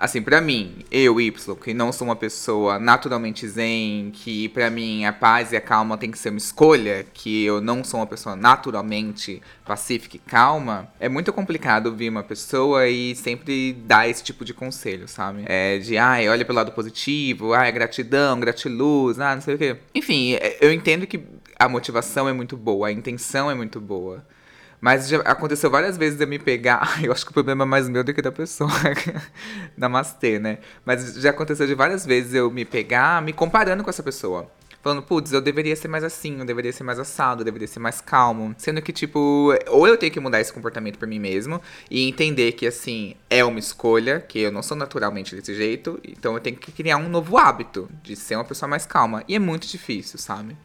[0.00, 5.04] Assim, pra mim, eu, Y, que não sou uma pessoa naturalmente zen, que pra mim
[5.04, 8.06] a paz e a calma tem que ser uma escolha, que eu não sou uma
[8.06, 14.24] pessoa naturalmente pacífica e calma, é muito complicado ouvir uma pessoa e sempre dar esse
[14.24, 15.42] tipo de conselho, sabe?
[15.44, 19.76] É de, ai, olha pelo lado positivo, ai, gratidão, gratiluz, ah, não sei o quê.
[19.94, 21.20] Enfim, é- eu entendo que
[21.58, 24.24] a motivação é muito boa, a intenção é muito boa.
[24.80, 27.00] Mas já aconteceu várias vezes de eu me pegar.
[27.04, 28.70] Eu acho que o problema é mais meu do que da pessoa.
[29.76, 30.58] Namastê, né?
[30.84, 34.50] Mas já aconteceu de várias vezes eu me pegar me comparando com essa pessoa.
[34.82, 37.80] Falando, putz, eu deveria ser mais assim, eu deveria ser mais assado, eu deveria ser
[37.80, 38.54] mais calmo.
[38.56, 42.52] Sendo que, tipo, ou eu tenho que mudar esse comportamento por mim mesmo e entender
[42.52, 46.56] que, assim, é uma escolha, que eu não sou naturalmente desse jeito, então eu tenho
[46.56, 49.22] que criar um novo hábito de ser uma pessoa mais calma.
[49.28, 50.56] E é muito difícil, sabe?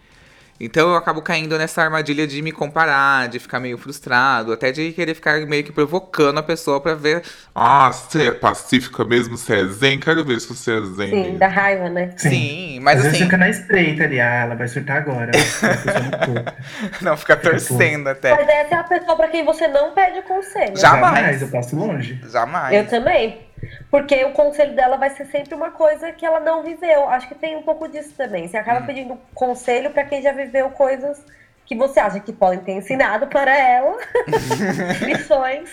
[0.58, 4.94] Então eu acabo caindo nessa armadilha de me comparar, de ficar meio frustrado, até de
[4.94, 7.24] querer ficar meio que provocando a pessoa pra ver.
[7.54, 9.38] Ah, você é pacífica mesmo?
[9.38, 10.00] Você é zen?
[10.00, 11.38] Quero ver se você é zen Sim, mesmo.
[11.39, 12.13] da raiva, né?
[12.15, 14.22] Sim, mas Às assim, fica na estreita ali.
[14.22, 15.32] Ah, ela vai surtar agora.
[17.02, 18.34] Não fica torcendo até.
[18.34, 20.76] Mas essa é a pessoa pra quem você não pede o conselho.
[20.78, 21.41] Já- Jamais.
[21.41, 22.20] eu passo longe.
[22.32, 22.74] Jamais.
[22.74, 23.44] Eu também.
[23.89, 27.08] Porque o conselho dela vai ser sempre uma coisa que ela não viveu.
[27.10, 28.47] Acho que tem um pouco disso também.
[28.47, 31.21] Você acaba pedindo conselho pra quem já viveu coisas
[31.65, 33.97] que você acha que podem ter ensinado para ela,
[35.01, 35.69] lições,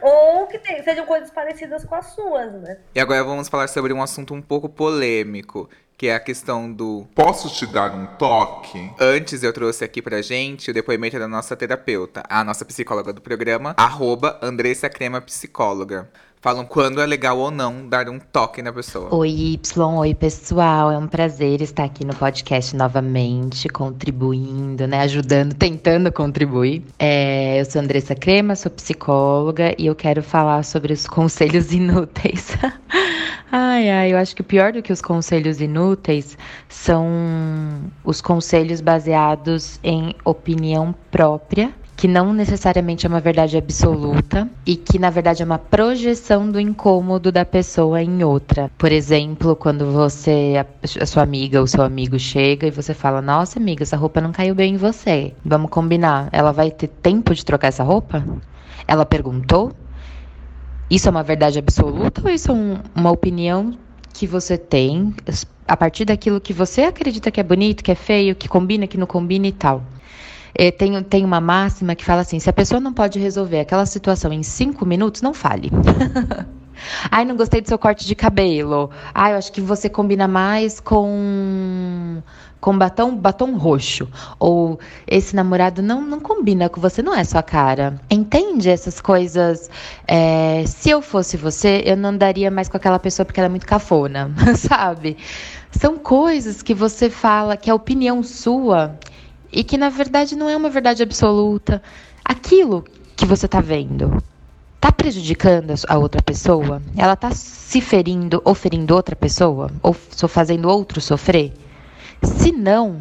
[0.00, 2.78] ou que tem- sejam coisas parecidas com as suas, né?
[2.94, 7.06] E agora vamos falar sobre um assunto um pouco polêmico, que é a questão do.
[7.14, 8.90] Posso te dar um toque?
[8.98, 13.20] Antes eu trouxe aqui pra gente o depoimento da nossa terapeuta, a nossa psicóloga do
[13.20, 16.08] programa, arroba Andressa Crema Psicóloga.
[16.46, 19.12] Falam quando é legal ou não dar um toque na pessoa.
[19.12, 20.92] Oi, Y, oi, pessoal.
[20.92, 25.00] É um prazer estar aqui no podcast novamente, contribuindo, né?
[25.00, 26.84] Ajudando, tentando contribuir.
[27.00, 32.56] É, eu sou Andressa Crema, sou psicóloga e eu quero falar sobre os conselhos inúteis.
[33.50, 37.10] ai, ai, eu acho que pior do que os conselhos inúteis são
[38.04, 44.98] os conselhos baseados em opinião própria que não necessariamente é uma verdade absoluta e que
[44.98, 48.70] na verdade é uma projeção do incômodo da pessoa em outra.
[48.76, 50.54] Por exemplo, quando você
[51.00, 54.30] a, sua amiga ou seu amigo chega e você fala: "Nossa, amiga, essa roupa não
[54.30, 55.32] caiu bem em você.
[55.44, 56.28] Vamos combinar.
[56.32, 58.22] Ela vai ter tempo de trocar essa roupa?"
[58.86, 59.72] Ela perguntou?
[60.90, 63.76] Isso é uma verdade absoluta ou isso é um- uma opinião
[64.12, 65.14] que você tem
[65.66, 68.96] a partir daquilo que você acredita que é bonito, que é feio, que combina, que
[68.96, 69.82] não combina e tal?
[70.58, 73.86] É, tem, tem uma máxima que fala assim: se a pessoa não pode resolver aquela
[73.86, 75.70] situação em cinco minutos, não fale.
[77.10, 78.90] Ai, não gostei do seu corte de cabelo.
[79.14, 82.22] Ai, eu acho que você combina mais com
[82.60, 84.08] com batom, batom roxo.
[84.38, 88.00] Ou esse namorado não, não combina com você, não é sua cara.
[88.10, 89.70] Entende essas coisas?
[90.06, 93.50] É, se eu fosse você, eu não andaria mais com aquela pessoa porque ela é
[93.50, 95.16] muito cafona, sabe?
[95.70, 98.98] São coisas que você fala que é opinião sua
[99.56, 101.82] e que na verdade não é uma verdade absoluta.
[102.22, 102.84] Aquilo
[103.16, 104.22] que você está vendo
[104.74, 106.82] está prejudicando a outra pessoa?
[106.94, 109.70] Ela está se ferindo ou ferindo outra pessoa?
[109.82, 111.54] Ou fazendo outro sofrer?
[112.22, 113.00] Se não,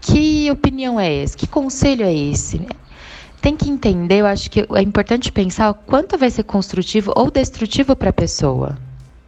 [0.00, 1.36] que opinião é essa?
[1.36, 2.64] Que conselho é esse?
[3.42, 7.32] Tem que entender, eu acho que é importante pensar o quanto vai ser construtivo ou
[7.32, 8.78] destrutivo para a pessoa.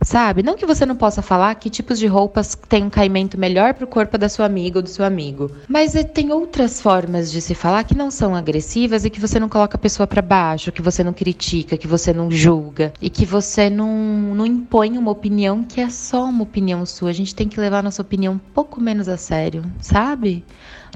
[0.04, 0.42] Sabe?
[0.42, 3.84] Não que você não possa falar que tipos de roupas têm um caimento melhor para
[3.84, 5.50] o corpo da sua amiga ou do seu amigo.
[5.68, 9.38] Mas é, tem outras formas de se falar que não são agressivas e que você
[9.38, 13.08] não coloca a pessoa para baixo, que você não critica, que você não julga e
[13.08, 13.94] que você não,
[14.34, 17.10] não impõe uma opinião que é só uma opinião sua.
[17.10, 20.44] A gente tem que levar nossa opinião um pouco menos a sério, sabe?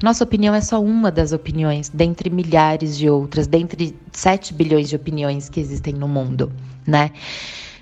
[0.03, 4.95] Nossa opinião é só uma das opiniões, dentre milhares de outras, dentre 7 bilhões de
[4.95, 6.51] opiniões que existem no mundo,
[6.85, 7.11] né?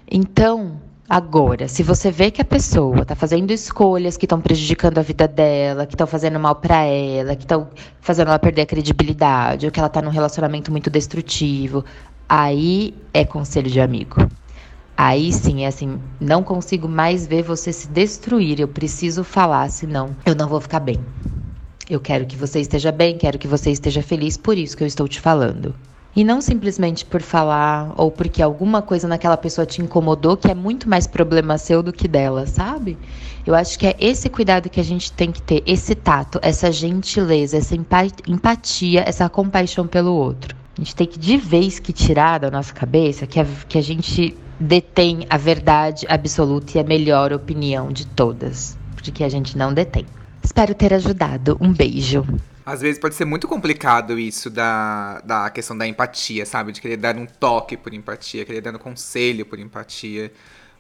[0.10, 5.04] Então, Agora, se você vê que a pessoa está fazendo escolhas que estão prejudicando a
[5.04, 7.70] vida dela, que estão fazendo mal para ela, que estão
[8.02, 11.86] fazendo ela perder a credibilidade, ou que ela está num relacionamento muito destrutivo,
[12.28, 14.28] aí é conselho de amigo.
[14.98, 18.60] Aí sim, é assim, não consigo mais ver você se destruir.
[18.60, 21.00] Eu preciso falar, senão eu não vou ficar bem.
[21.88, 24.88] Eu quero que você esteja bem, quero que você esteja feliz, por isso que eu
[24.88, 25.76] estou te falando.
[26.16, 30.56] E não simplesmente por falar ou porque alguma coisa naquela pessoa te incomodou, que é
[30.56, 32.98] muito mais problema seu do que dela, sabe?
[33.46, 36.72] Eu acho que é esse cuidado que a gente tem que ter, esse tato, essa
[36.72, 40.56] gentileza, essa empatia, essa compaixão pelo outro.
[40.78, 43.84] A gente tem que de vez que tirar da nossa cabeça que a, que a
[43.84, 49.74] gente detém a verdade absoluta e a melhor opinião de todas, porque a gente não
[49.74, 50.06] detém.
[50.42, 51.58] Espero ter ajudado.
[51.60, 52.26] Um beijo.
[52.66, 56.72] Às vezes pode ser muito complicado isso da, da questão da empatia, sabe?
[56.72, 60.32] De querer dar um toque por empatia, querer dar um conselho por empatia.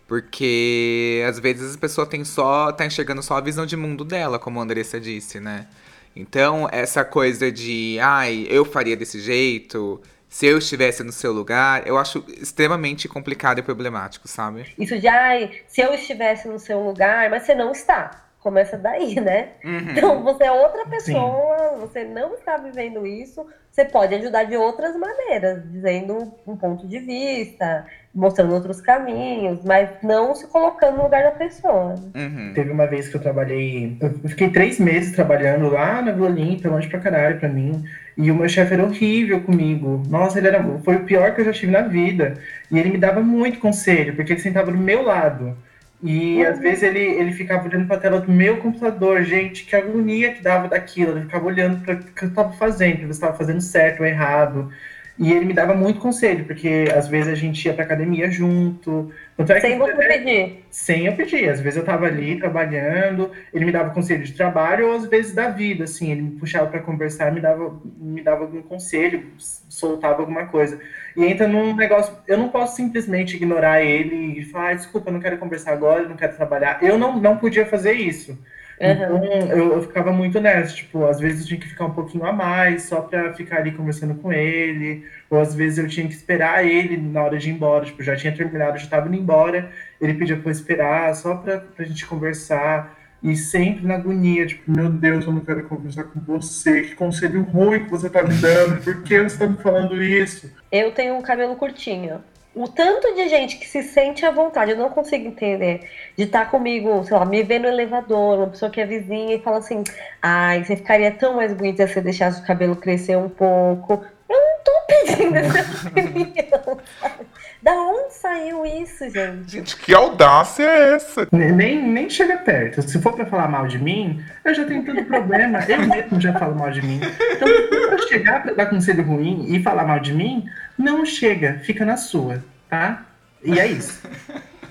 [0.08, 2.71] Porque às vezes a pessoa tem só.
[2.71, 5.67] tá enxergando só a visão de mundo dela, como a Andressa disse, né?
[6.15, 11.86] Então, essa coisa de, ai, eu faria desse jeito, se eu estivesse no seu lugar,
[11.86, 14.65] eu acho extremamente complicado e problemático, sabe?
[14.80, 19.15] Isso de, ai, se eu estivesse no seu lugar, mas você não está começa daí,
[19.19, 19.47] né?
[19.65, 19.89] Uhum.
[19.89, 21.79] Então você é outra pessoa, Sim.
[21.79, 26.99] você não está vivendo isso, você pode ajudar de outras maneiras, dizendo um ponto de
[26.99, 31.95] vista, mostrando outros caminhos, mas não se colocando no lugar da pessoa.
[32.15, 32.51] Uhum.
[32.53, 36.69] Teve uma vez que eu trabalhei, eu fiquei três meses trabalhando lá na Vila Olímpia,
[36.69, 37.84] longe pra caralho pra mim,
[38.15, 40.03] e o meu chefe era horrível comigo.
[40.08, 42.36] Nossa, ele era, foi o pior que eu já tive na vida.
[42.71, 45.58] E ele me dava muito conselho, porque ele sentava do meu lado.
[46.05, 49.75] E às vezes ele, ele ficava olhando para a tela do meu computador, gente, que
[49.75, 51.13] agonia que dava daquilo.
[51.13, 54.05] Ele ficava olhando para o que eu estava fazendo, se eu estava fazendo certo ou
[54.05, 54.71] errado.
[55.17, 59.13] E ele me dava muito conselho, porque às vezes a gente ia pra academia junto.
[59.38, 60.65] É sem você pedir.
[60.69, 61.49] Sem eu pedir.
[61.49, 65.34] Às vezes eu tava ali trabalhando, ele me dava conselho de trabalho, ou às vezes
[65.34, 70.21] da vida, assim, ele me puxava para conversar, me dava, me dava algum conselho, soltava
[70.21, 70.80] alguma coisa.
[71.15, 75.21] E entra num negócio, eu não posso simplesmente ignorar ele e falar, ah, desculpa, não
[75.21, 76.84] quero conversar agora, não quero trabalhar.
[76.84, 78.38] Eu não, não podia fazer isso.
[78.79, 82.25] Então, eu, eu, ficava muito nessa, tipo, às vezes eu tinha que ficar um pouquinho
[82.25, 86.13] a mais, só pra ficar ali conversando com ele, ou às vezes eu tinha que
[86.13, 89.71] esperar ele na hora de ir embora, tipo, já tinha terminado, já tava indo embora,
[89.99, 94.69] ele pedia pra eu esperar, só pra, pra gente conversar, e sempre na agonia, tipo,
[94.69, 98.33] meu Deus, eu não quero conversar com você, que conselho ruim que você tá me
[98.35, 100.51] dando, por que você tá me falando isso?
[100.71, 102.21] Eu tenho um cabelo curtinho,
[102.55, 106.45] o tanto de gente que se sente à vontade, eu não consigo entender, de estar
[106.45, 109.57] tá comigo, sei lá, me ver no elevador, uma pessoa que é vizinha e fala
[109.57, 109.83] assim,
[110.21, 114.05] ai, você ficaria tão mais bonita se deixasse o cabelo crescer um pouco.
[114.29, 116.79] Eu não tô pedindo essa opinião,
[117.65, 119.54] Da onde saiu isso, gente?
[119.54, 121.28] Gente, que audácia é essa?
[121.32, 122.84] Nem, nem chega perto.
[122.84, 125.65] Se for pra falar mal de mim, eu já tenho todo problema.
[125.67, 127.01] Eu mesmo já falo mal de mim.
[127.32, 130.45] Então, se eu chegar pra dar conselho ruim e falar mal de mim,
[130.78, 133.04] não chega, fica na sua, tá?
[133.43, 134.08] E é isso.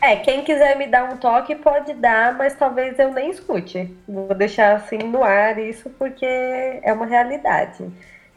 [0.00, 3.92] É, quem quiser me dar um toque pode dar, mas talvez eu nem escute.
[4.06, 7.90] Vou deixar assim no ar isso porque é uma realidade.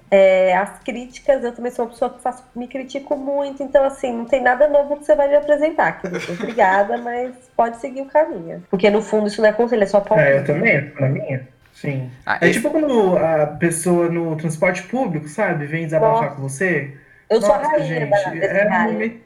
[0.10, 4.14] É, as críticas, eu também sou uma pessoa que faço, me critico muito, então assim,
[4.14, 6.32] não tem nada novo que você vai me apresentar, querido.
[6.32, 8.64] Obrigada, mas pode seguir o caminho.
[8.70, 10.30] Porque no fundo isso não é conselho, é só palpite.
[10.30, 11.40] É, eu também, pra mim.
[11.74, 12.10] Sim.
[12.26, 12.60] Ah, é esse...
[12.60, 16.36] tipo quando a pessoa no transporte público, sabe, vem desabafar Nossa.
[16.36, 16.98] com você.
[17.30, 19.18] Eu Nossa, sou a rainha gente, da, desse é,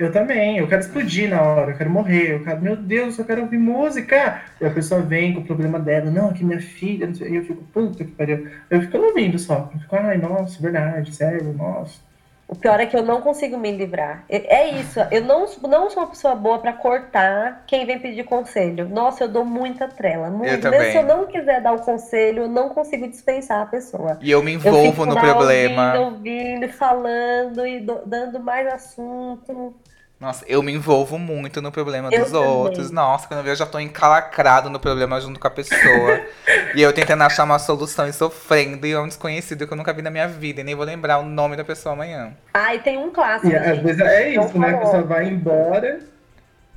[0.00, 3.24] Eu também, eu quero explodir na hora, eu quero morrer, eu quero, meu Deus, eu
[3.26, 4.40] quero ouvir música.
[4.58, 7.36] E a pessoa vem com o problema dela, não, aqui minha filha, não sei, e
[7.36, 8.48] eu fico, puta que pariu.
[8.70, 12.00] Eu fico ouvindo só, eu fico, ai, nossa, verdade, sério, nossa.
[12.48, 14.24] O pior é que eu não consigo me livrar.
[14.28, 18.24] É é isso, eu não, não sou uma pessoa boa pra cortar quem vem pedir
[18.24, 18.88] conselho.
[18.88, 20.30] Nossa, eu dou muita trela.
[20.30, 20.44] Muito.
[20.44, 20.90] Mesmo também.
[20.90, 24.18] se eu não quiser dar o conselho, eu não consigo dispensar a pessoa.
[24.20, 25.92] E eu me Eu envolvo fico no problema.
[26.00, 29.76] Ouvindo, ouvindo, falando e do- dando mais assunto.
[30.20, 32.90] Nossa, eu me envolvo muito no problema Eu dos outros.
[32.90, 32.94] também.
[32.94, 36.20] Nossa, quando eu vejo, eu já tô encalacrado no problema junto com a pessoa.
[36.76, 38.86] e eu tentando achar uma solução e sofrendo.
[38.86, 40.60] E é um desconhecido que eu nunca vi na minha vida.
[40.60, 42.36] E nem vou lembrar o nome da pessoa amanhã.
[42.52, 43.50] Ah, e tem um clássico.
[43.50, 44.74] E às vezes é isso, né?
[44.74, 46.00] A pessoa vai embora,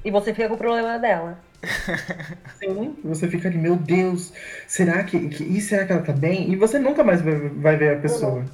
[0.05, 1.37] E você fica com o problema dela.
[2.59, 4.33] sim, você fica ali, meu Deus,
[4.67, 6.51] será que, que e será que ela tá bem?
[6.51, 8.45] E você nunca mais vai, vai ver a pessoa.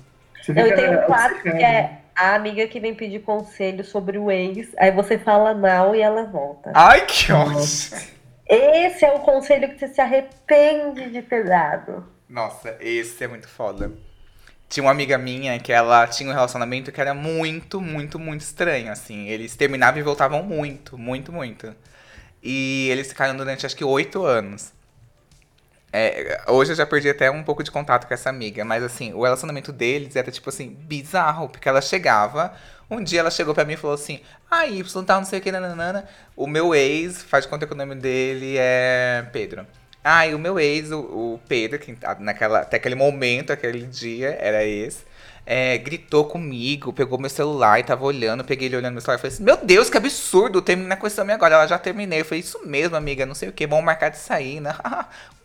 [0.42, 4.18] Você Eu fica tenho um clássico que é a amiga que vem pedir conselho sobre
[4.18, 4.70] o ex.
[4.78, 6.72] Aí você fala não e ela volta.
[6.76, 7.54] Ai, que ódio.
[7.54, 8.08] Nossa.
[8.46, 12.06] Esse é o conselho que você se arrepende de ter dado.
[12.28, 13.92] Nossa, esse é muito foda.
[14.68, 18.92] Tinha uma amiga minha que ela tinha um relacionamento que era muito, muito, muito estranho,
[18.92, 19.28] assim.
[19.28, 21.74] Eles terminavam e voltavam muito, muito, muito.
[22.44, 24.74] E eles ficaram durante acho que oito anos.
[25.92, 29.14] É, hoje eu já perdi até um pouco de contato com essa amiga, mas assim,
[29.14, 32.54] o relacionamento deles era tipo assim, bizarro, porque ela chegava,
[32.90, 35.42] um dia ela chegou pra mim e falou assim: Ah, Y tá, não sei o
[35.42, 36.08] que, nananana.
[36.36, 39.66] O meu ex, faz de conta que o nome dele é Pedro.
[40.04, 43.86] Ah, e o meu ex, o, o Pedro, que tá naquela, até aquele momento, aquele
[43.86, 45.06] dia, era ex,
[45.46, 49.22] é, gritou comigo, pegou meu celular e tava olhando, peguei ele olhando meu celular e
[49.22, 51.56] falei assim, meu Deus, que absurdo, terminar com esse homem agora.
[51.56, 52.22] Ela já terminei.
[52.22, 54.76] Eu falei, isso mesmo, amiga, não sei o que, vamos marcar de sair, né?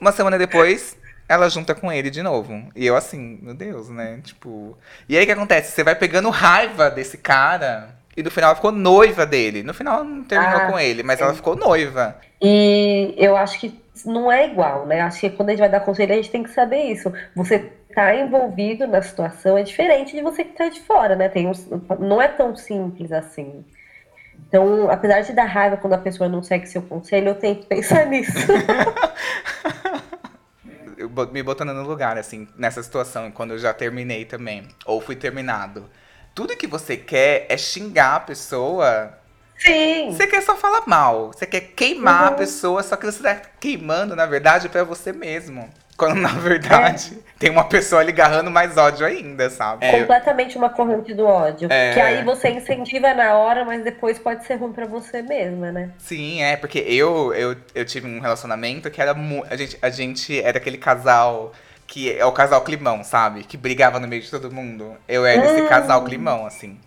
[0.00, 0.96] Uma semana depois,
[1.28, 2.68] ela junta com ele de novo.
[2.74, 4.20] E eu assim, meu Deus, né?
[4.22, 4.76] Tipo.
[5.08, 5.72] E aí o que acontece?
[5.72, 7.96] Você vai pegando raiva desse cara.
[8.16, 9.62] E no final ela ficou noiva dele.
[9.62, 12.16] No final não terminou Ah, com ele, mas ela ficou noiva.
[12.40, 15.00] E eu acho que não é igual, né?
[15.00, 17.12] Acho que quando a gente vai dar conselho, a gente tem que saber isso.
[17.34, 21.28] Você tá envolvido na situação é diferente de você que tá de fora, né?
[21.28, 21.66] Tem uns,
[21.98, 23.64] não é tão simples assim.
[24.46, 28.04] Então, apesar de dar raiva quando a pessoa não segue seu conselho, eu tento pensar
[28.06, 28.32] nisso.
[31.32, 34.66] Me botando no lugar, assim, nessa situação, quando eu já terminei também.
[34.84, 35.88] Ou fui terminado.
[36.34, 39.12] Tudo que você quer é xingar a pessoa.
[39.58, 40.10] Sim.
[40.12, 41.32] Você quer só falar mal.
[41.32, 42.36] Você quer queimar a Uhum.
[42.36, 45.68] pessoa, só que você tá queimando, na verdade, pra você mesmo.
[45.98, 49.84] Quando, na verdade, tem uma pessoa ali garrando mais ódio ainda, sabe?
[49.84, 51.66] É, Completamente uma corrente do ódio.
[51.70, 51.92] É.
[51.92, 55.90] Que aí você incentiva na hora, mas depois pode ser ruim pra você mesma, né?
[55.98, 59.14] Sim, é, porque eu, eu, eu tive um relacionamento que era
[59.50, 61.52] a gente, a gente era aquele casal
[61.84, 63.42] que é o casal climão, sabe?
[63.42, 64.94] Que brigava no meio de todo mundo.
[65.08, 65.66] Eu era esse Hum.
[65.66, 66.78] casal climão, assim.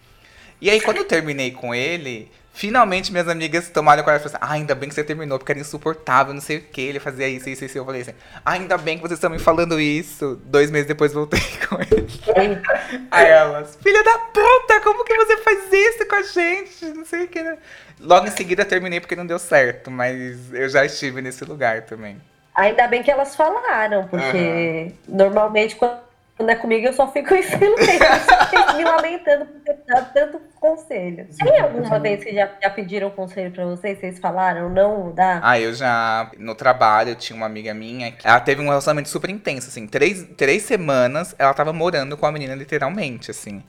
[0.62, 4.54] E aí, quando eu terminei com ele, finalmente minhas amigas tomaram coragem e falaram assim:
[4.54, 6.82] ah, ainda bem que você terminou, porque era insuportável, não sei o que.
[6.82, 7.78] Ele fazia isso, isso, isso.
[7.78, 8.14] Eu falei assim:
[8.46, 10.40] ah, ainda bem que vocês estão me falando isso.
[10.46, 12.62] Dois meses depois voltei com ele.
[13.10, 16.86] Aí elas, filha da puta, como que você faz isso com a gente?
[16.94, 17.58] Não sei o que, né?
[18.00, 22.18] Logo em seguida terminei porque não deu certo, mas eu já estive nesse lugar também.
[22.56, 26.11] Ainda bem que elas falaram, porque normalmente quando
[26.50, 31.28] é comigo eu só fico em silêncio, me lamentando por ter dado tanto conselho.
[31.38, 34.00] Tem alguma vez que já, já pediram conselho pra vocês?
[34.00, 35.40] Vocês falaram não dá?
[35.44, 39.10] Ah, eu já, no trabalho, eu tinha uma amiga minha, que ela teve um relacionamento
[39.10, 43.64] super intenso, assim, três, três semanas ela tava morando com a menina, literalmente, assim.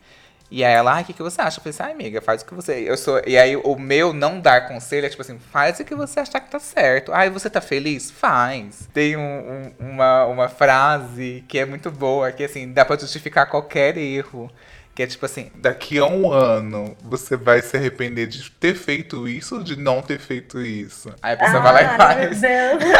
[0.55, 1.59] E aí ela, ai, o que, que você acha?
[1.59, 2.85] Eu falei assim, ai, amiga, faz o que você.
[2.87, 3.23] Eu sou.
[3.27, 6.41] E aí o meu não dar conselho é tipo assim, faz o que você achar
[6.41, 7.11] que tá certo.
[7.12, 8.11] Ai, você tá feliz?
[8.11, 8.87] Faz.
[8.93, 13.49] Tem um- um- uma, uma frase que é muito boa, que assim, dá pra justificar
[13.49, 14.51] qualquer erro.
[14.95, 19.27] Que é tipo assim, Daqui a um ano, você vai se arrepender de ter feito
[19.27, 21.15] isso ou de não ter feito isso?
[21.23, 22.41] aí a pessoa vai lá e Ah, faz.
[22.43, 22.93] meu Deus.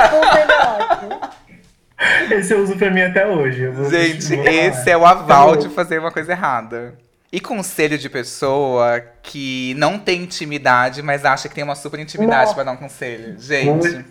[2.31, 3.71] Esse eu uso pra mim até hoje.
[3.91, 6.95] Gente, esse é o aval de fazer uma coisa errada.
[7.33, 12.55] E conselho de pessoa que não tem intimidade, mas acha que tem uma super intimidade
[12.55, 13.41] pra dar um conselho.
[13.41, 14.05] Gente,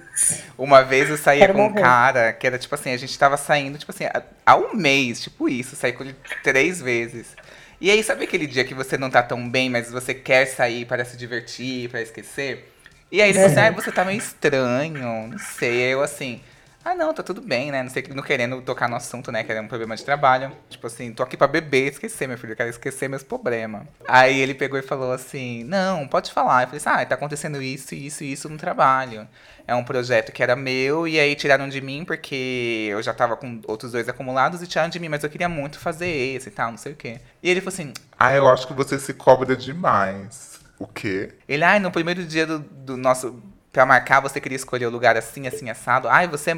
[0.57, 1.73] uma vez eu saía Quero com um morrer.
[1.73, 4.05] cara que era tipo assim, a gente tava saindo, tipo assim,
[4.45, 7.37] há- um mês, tipo isso, saí com ele três vezes.
[7.79, 10.85] E aí, sabe aquele dia que você não tá tão bem, mas você quer sair
[10.85, 12.71] para se divertir, pra esquecer?
[13.11, 13.65] E aí ele falou assim, Uhum.
[13.65, 15.93] ai, você tá meio estranho, não sei.
[15.93, 16.41] Eu assim,
[16.83, 17.83] Ah, não, tá tudo bem, né?
[17.83, 19.43] Não sei, não querendo tocar no assunto, né?
[19.43, 20.51] Que era um problema de trabalho.
[20.69, 22.53] Tipo assim, tô aqui pra beber, esquecer, meu filho.
[22.53, 23.83] Eu quero esquecer meus problemas.
[24.07, 26.63] Aí ele pegou e falou assim: Não, pode falar.
[26.63, 29.27] Eu falei assim: Ah, tá acontecendo isso, isso e isso no trabalho.
[29.67, 33.37] É um projeto que era meu, e aí tiraram de mim porque eu já tava
[33.37, 36.51] com outros dois acumulados e tiraram de mim, mas eu queria muito fazer esse e
[36.51, 37.19] tal, não sei o quê.
[37.43, 40.59] E ele falou assim: Ah, eu acho que você se cobra demais.
[40.81, 41.33] O quê?
[41.47, 43.39] Ele, ai, no primeiro dia do, do nosso.
[43.71, 46.09] Pra marcar, você queria escolher o lugar assim, assim, assado.
[46.09, 46.53] Ai, você,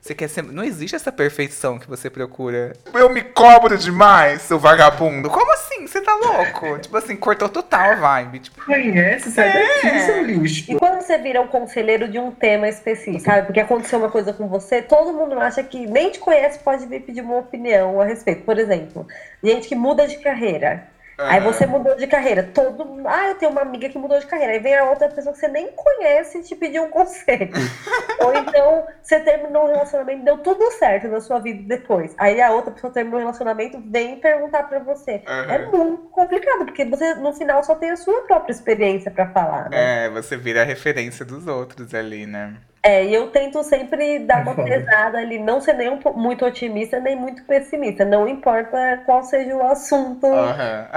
[0.00, 0.44] você quer ser.
[0.44, 2.72] Não existe essa perfeição que você procura.
[2.94, 5.28] Eu me cobro demais, seu vagabundo.
[5.28, 5.88] Como assim?
[5.88, 6.78] Você tá louco?
[6.78, 8.38] tipo assim, cortou total a vibe.
[8.38, 10.06] Tipo, Conhece, sai daqui, É.
[10.06, 10.70] seu lixo.
[10.70, 13.46] E quando você vira um conselheiro de um tema específico, sabe?
[13.46, 17.00] Porque aconteceu uma coisa com você, todo mundo acha que nem te conhece pode vir
[17.00, 18.44] pedir uma opinião a respeito.
[18.44, 19.04] Por exemplo,
[19.42, 20.86] gente que muda de carreira.
[21.28, 22.42] Aí você mudou de carreira.
[22.42, 23.06] Todo mundo.
[23.06, 24.52] Ah, eu tenho uma amiga que mudou de carreira.
[24.52, 27.50] Aí vem a outra pessoa que você nem conhece e te pedir um conselho.
[28.20, 32.14] Ou então você terminou um relacionamento, deu tudo certo na sua vida depois.
[32.18, 35.22] Aí a outra pessoa terminou um relacionamento, vem perguntar pra você.
[35.26, 39.70] É muito complicado, porque você no final só tem a sua própria experiência pra falar,
[39.70, 40.06] né?
[40.06, 42.54] é, você vira a referência dos outros ali, né?
[42.84, 46.98] É, e eu tento sempre dar uma pesada ali, não ser nem um muito otimista,
[46.98, 48.04] nem muito pessimista.
[48.04, 50.88] Não importa qual seja o assunto Aham.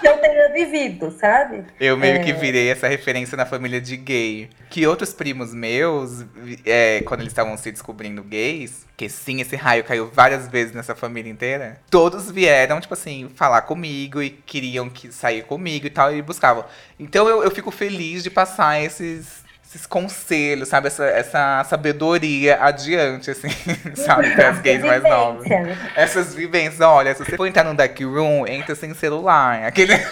[0.00, 1.64] que eu tenha vivido, sabe?
[1.78, 2.18] Eu meio É.
[2.20, 4.48] que virei essa referência na família de gay.
[4.70, 6.24] Que outros primos meus,
[6.64, 10.94] é, quando eles estavam se descobrindo gays, que sim, esse raio caiu várias vezes nessa
[10.94, 16.14] família inteira, todos vieram, tipo assim, falar comigo e queriam que sair comigo e tal,
[16.14, 16.64] e buscavam.
[16.98, 19.44] Então eu, eu fico feliz de passar esses.
[19.72, 20.88] Esses conselhos, sabe?
[20.88, 23.48] Essa, essa sabedoria adiante, assim,
[23.94, 24.34] sabe?
[24.34, 25.46] Para as gays mais novas.
[25.94, 29.62] Essas vivências, olha, se você for entrar no dark room, entra sem celular.
[29.64, 29.92] Aquele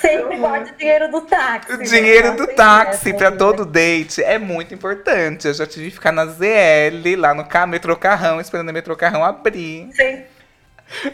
[0.00, 1.72] Sempre guarde o dinheiro do táxi.
[1.72, 1.84] o né?
[1.84, 3.32] dinheiro do Sempre táxi vida.
[3.32, 5.46] todo date é muito importante.
[5.48, 8.94] Eu já tive que ficar na ZL, lá no ca- metrô carrão, esperando o metrô
[8.96, 9.88] carrão abrir.
[9.94, 10.22] Sim.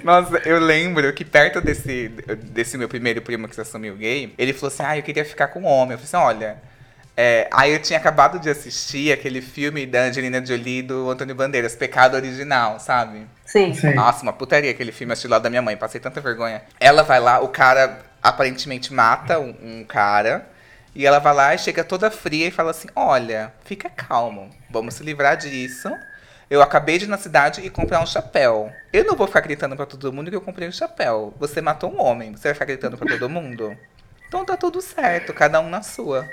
[0.04, 2.08] Nossa, eu lembro que perto desse,
[2.44, 5.48] desse meu primeiro primo que se assumiu gay, ele falou assim: ah, eu queria ficar
[5.48, 5.92] com um homem.
[5.92, 6.56] Eu falei assim: olha.
[7.16, 11.74] é, aí eu tinha acabado de assistir aquele filme da Angelina Jolie do Antônio Bandeiras,
[11.74, 13.26] Pecado Original, sabe?
[13.44, 13.74] Sim.
[13.74, 13.94] Sim.
[13.94, 16.62] Nossa, uma putaria aquele filme assisti lá da minha mãe, passei tanta vergonha.
[16.80, 20.46] Ela vai lá, o cara aparentemente mata um, um cara,
[20.94, 24.94] e ela vai lá e chega toda fria e fala assim: Olha, fica calmo, vamos
[24.94, 25.90] se livrar disso.
[26.52, 28.70] Eu acabei de ir na cidade e comprar um chapéu.
[28.92, 31.32] Eu não vou ficar gritando pra todo mundo que eu comprei um chapéu.
[31.40, 33.74] Você matou um homem, você vai ficar gritando pra todo mundo?
[34.28, 36.28] Então tá tudo certo, cada um na sua.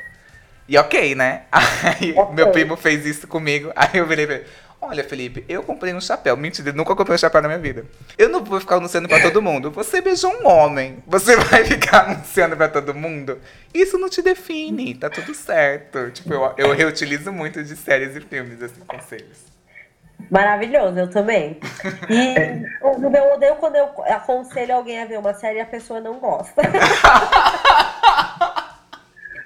[0.67, 1.43] E ok, né?
[1.82, 2.36] Aí Ok.
[2.36, 3.72] meu primo fez isso comigo.
[3.78, 4.45] Aí eu virei pra ele.
[4.82, 6.36] Olha, Felipe, eu comprei um chapéu.
[6.36, 7.86] Mentira, eu nunca comprei um chapéu na minha vida.
[8.17, 9.72] Eu não vou ficar anunciando pra todo mundo.
[9.72, 11.01] Você beijou um homem.
[11.07, 13.39] Você vai ficar anunciando pra todo mundo?
[13.74, 14.95] Isso não te define.
[14.95, 16.11] Tá tudo certo.
[16.11, 19.49] Tipo, eu, eu reutilizo muito de séries e filmes, esses conselhos.
[20.30, 21.59] Maravilhoso, eu também.
[22.09, 22.36] E
[22.86, 25.99] o meu eu odeio quando eu aconselho alguém a ver uma série e a pessoa
[25.99, 26.61] não gosta.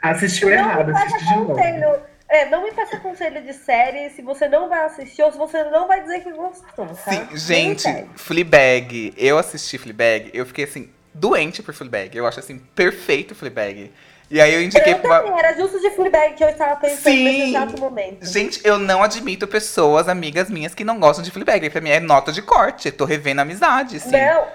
[0.01, 1.53] Assistiu Não errado, assiste de novo.
[1.53, 2.01] conselho.
[2.28, 5.63] É, não me passa conselho de série se você não vai assistir ou se você
[5.65, 7.11] não vai dizer que gostou, tá?
[7.11, 7.88] Sim, gente.
[8.15, 9.13] Fleabag.
[9.15, 12.17] Eu assisti Fleabag, eu fiquei assim, doente por Fleabag.
[12.17, 13.93] Eu acho assim, perfeito Fleabag.
[14.34, 15.38] E aí eu indiquei Eu pra uma.
[15.38, 17.24] era justo de Fleabag que eu estava pensando Sim.
[17.24, 18.26] nesse exato momento.
[18.26, 21.70] Gente, eu não admito pessoas, amigas minhas, que não gostam de Fleabag.
[21.70, 22.88] Pra mim é nota de corte.
[22.88, 24.10] Eu tô revendo a amizade, assim.
[24.10, 24.48] Não,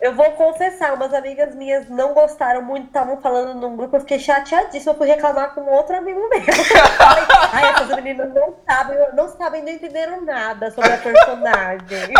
[0.00, 4.18] eu vou confessar, umas amigas minhas não gostaram muito, estavam falando num grupo, eu fiquei
[4.18, 6.42] chateadíssima, eu fui reclamar com outro amigo meu.
[6.42, 12.12] Falei, ai, essas meninas não sabem, não sabem, não entenderam nada sobre a personagem.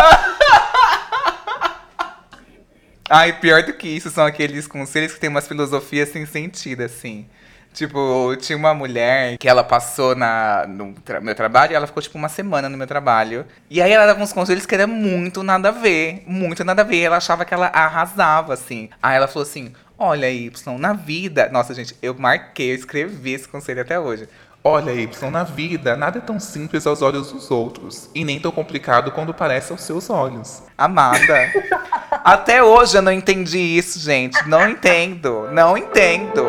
[3.11, 7.29] Ai, pior do que isso são aqueles conselhos que tem umas filosofias sem sentido, assim.
[7.73, 12.03] Tipo, tinha uma mulher que ela passou na, no tra- meu trabalho e ela ficou,
[12.03, 13.47] tipo, uma semana no meu trabalho.
[13.71, 16.23] E aí ela dava uns conselhos que era muito nada a ver.
[16.27, 17.01] Muito nada a ver.
[17.01, 18.91] Ela achava que ela arrasava, assim.
[19.03, 21.49] Aí ela falou assim: Olha, Y, na vida.
[21.51, 24.29] Nossa, gente, eu marquei, eu escrevi esse conselho até hoje.
[24.65, 28.09] Olha, Y, na vida, nada é tão simples aos olhos dos outros.
[28.15, 30.63] E nem tão complicado quando parece aos seus olhos.
[30.79, 31.51] Amada.
[32.23, 34.39] Até hoje eu não entendi isso, gente.
[34.49, 35.49] Não entendo.
[35.51, 36.47] Não entendo.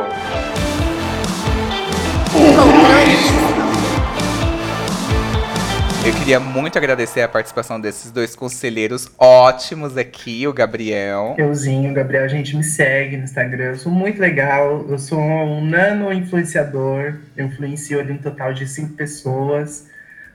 [6.06, 11.34] Eu queria muito agradecer a participação desses dois conselheiros ótimos aqui, o Gabriel.
[11.38, 13.68] Euzinho, Gabriel, gente, me segue no Instagram.
[13.68, 14.86] Eu sou muito legal.
[14.90, 17.20] Eu sou um nano influenciador.
[17.38, 19.88] Eu influencio ali um total de cinco pessoas.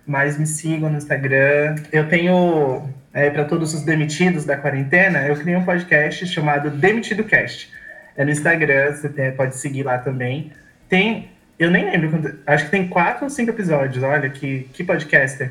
[0.07, 1.75] Mas me sigam no Instagram.
[1.93, 7.25] Eu tenho, é, para todos os demitidos da quarentena, eu criei um podcast chamado Demitido
[7.25, 7.71] Cast.
[8.17, 10.51] É no Instagram, você pode seguir lá também.
[10.89, 14.85] Tem eu nem lembro, quanto, acho que tem quatro ou cinco episódios, olha que, que
[14.85, 15.51] podcaster.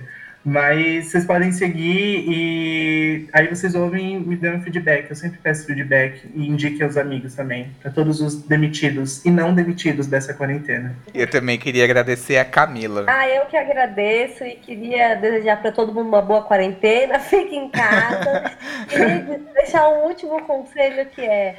[0.50, 5.10] Mas vocês podem seguir e aí vocês ouvem me dando feedback.
[5.10, 9.54] Eu sempre peço feedback e indique aos amigos também, para todos os demitidos e não
[9.54, 10.96] demitidos dessa quarentena.
[11.14, 13.04] Eu também queria agradecer a Camila.
[13.10, 17.20] Ah, eu que agradeço e queria desejar para todo mundo uma boa quarentena.
[17.20, 18.52] Fique em casa.
[18.96, 21.58] e deixar um último conselho que é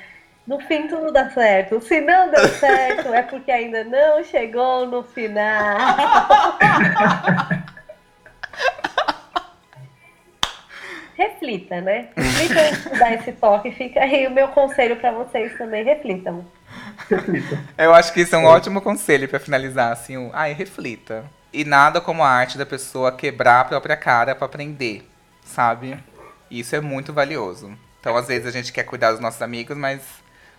[0.49, 1.78] no fim tudo dá certo.
[1.82, 5.76] Se não deu certo, é porque ainda não chegou no final.
[11.14, 12.09] Reflita, né?
[12.16, 13.72] Reflita antes de dar esse toque.
[13.72, 15.84] Fica aí o meu conselho para vocês também.
[15.84, 16.46] Reflitam.
[17.11, 17.62] Reflita.
[17.76, 21.26] Eu acho que isso é um ótimo conselho pra finalizar, assim, o, ai, reflita.
[21.53, 25.07] E nada como a arte da pessoa quebrar a própria cara pra aprender,
[25.44, 26.03] sabe?
[26.51, 27.70] Isso é muito valioso.
[28.01, 30.01] Então, às vezes a gente quer cuidar dos nossos amigos, mas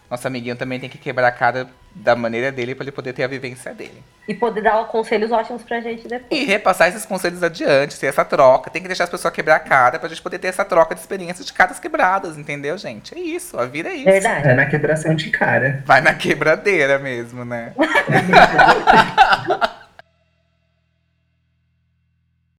[0.10, 3.24] nosso amiguinho também tem que quebrar a cara da maneira dele pra ele poder ter
[3.24, 4.04] a vivência dele.
[4.28, 6.32] E poder dar conselhos ótimos pra gente depois.
[6.32, 8.70] E repassar esses conselhos adiante, ter essa troca.
[8.70, 11.02] Tem que deixar as pessoas quebrar a cara pra gente poder ter essa troca de
[11.02, 13.16] experiências de caras quebradas, entendeu, gente?
[13.16, 14.06] É isso, a vida é isso.
[14.06, 14.48] Verdade.
[14.48, 15.84] É na quebração de cara.
[15.86, 17.74] Vai na quebradeira mesmo, né?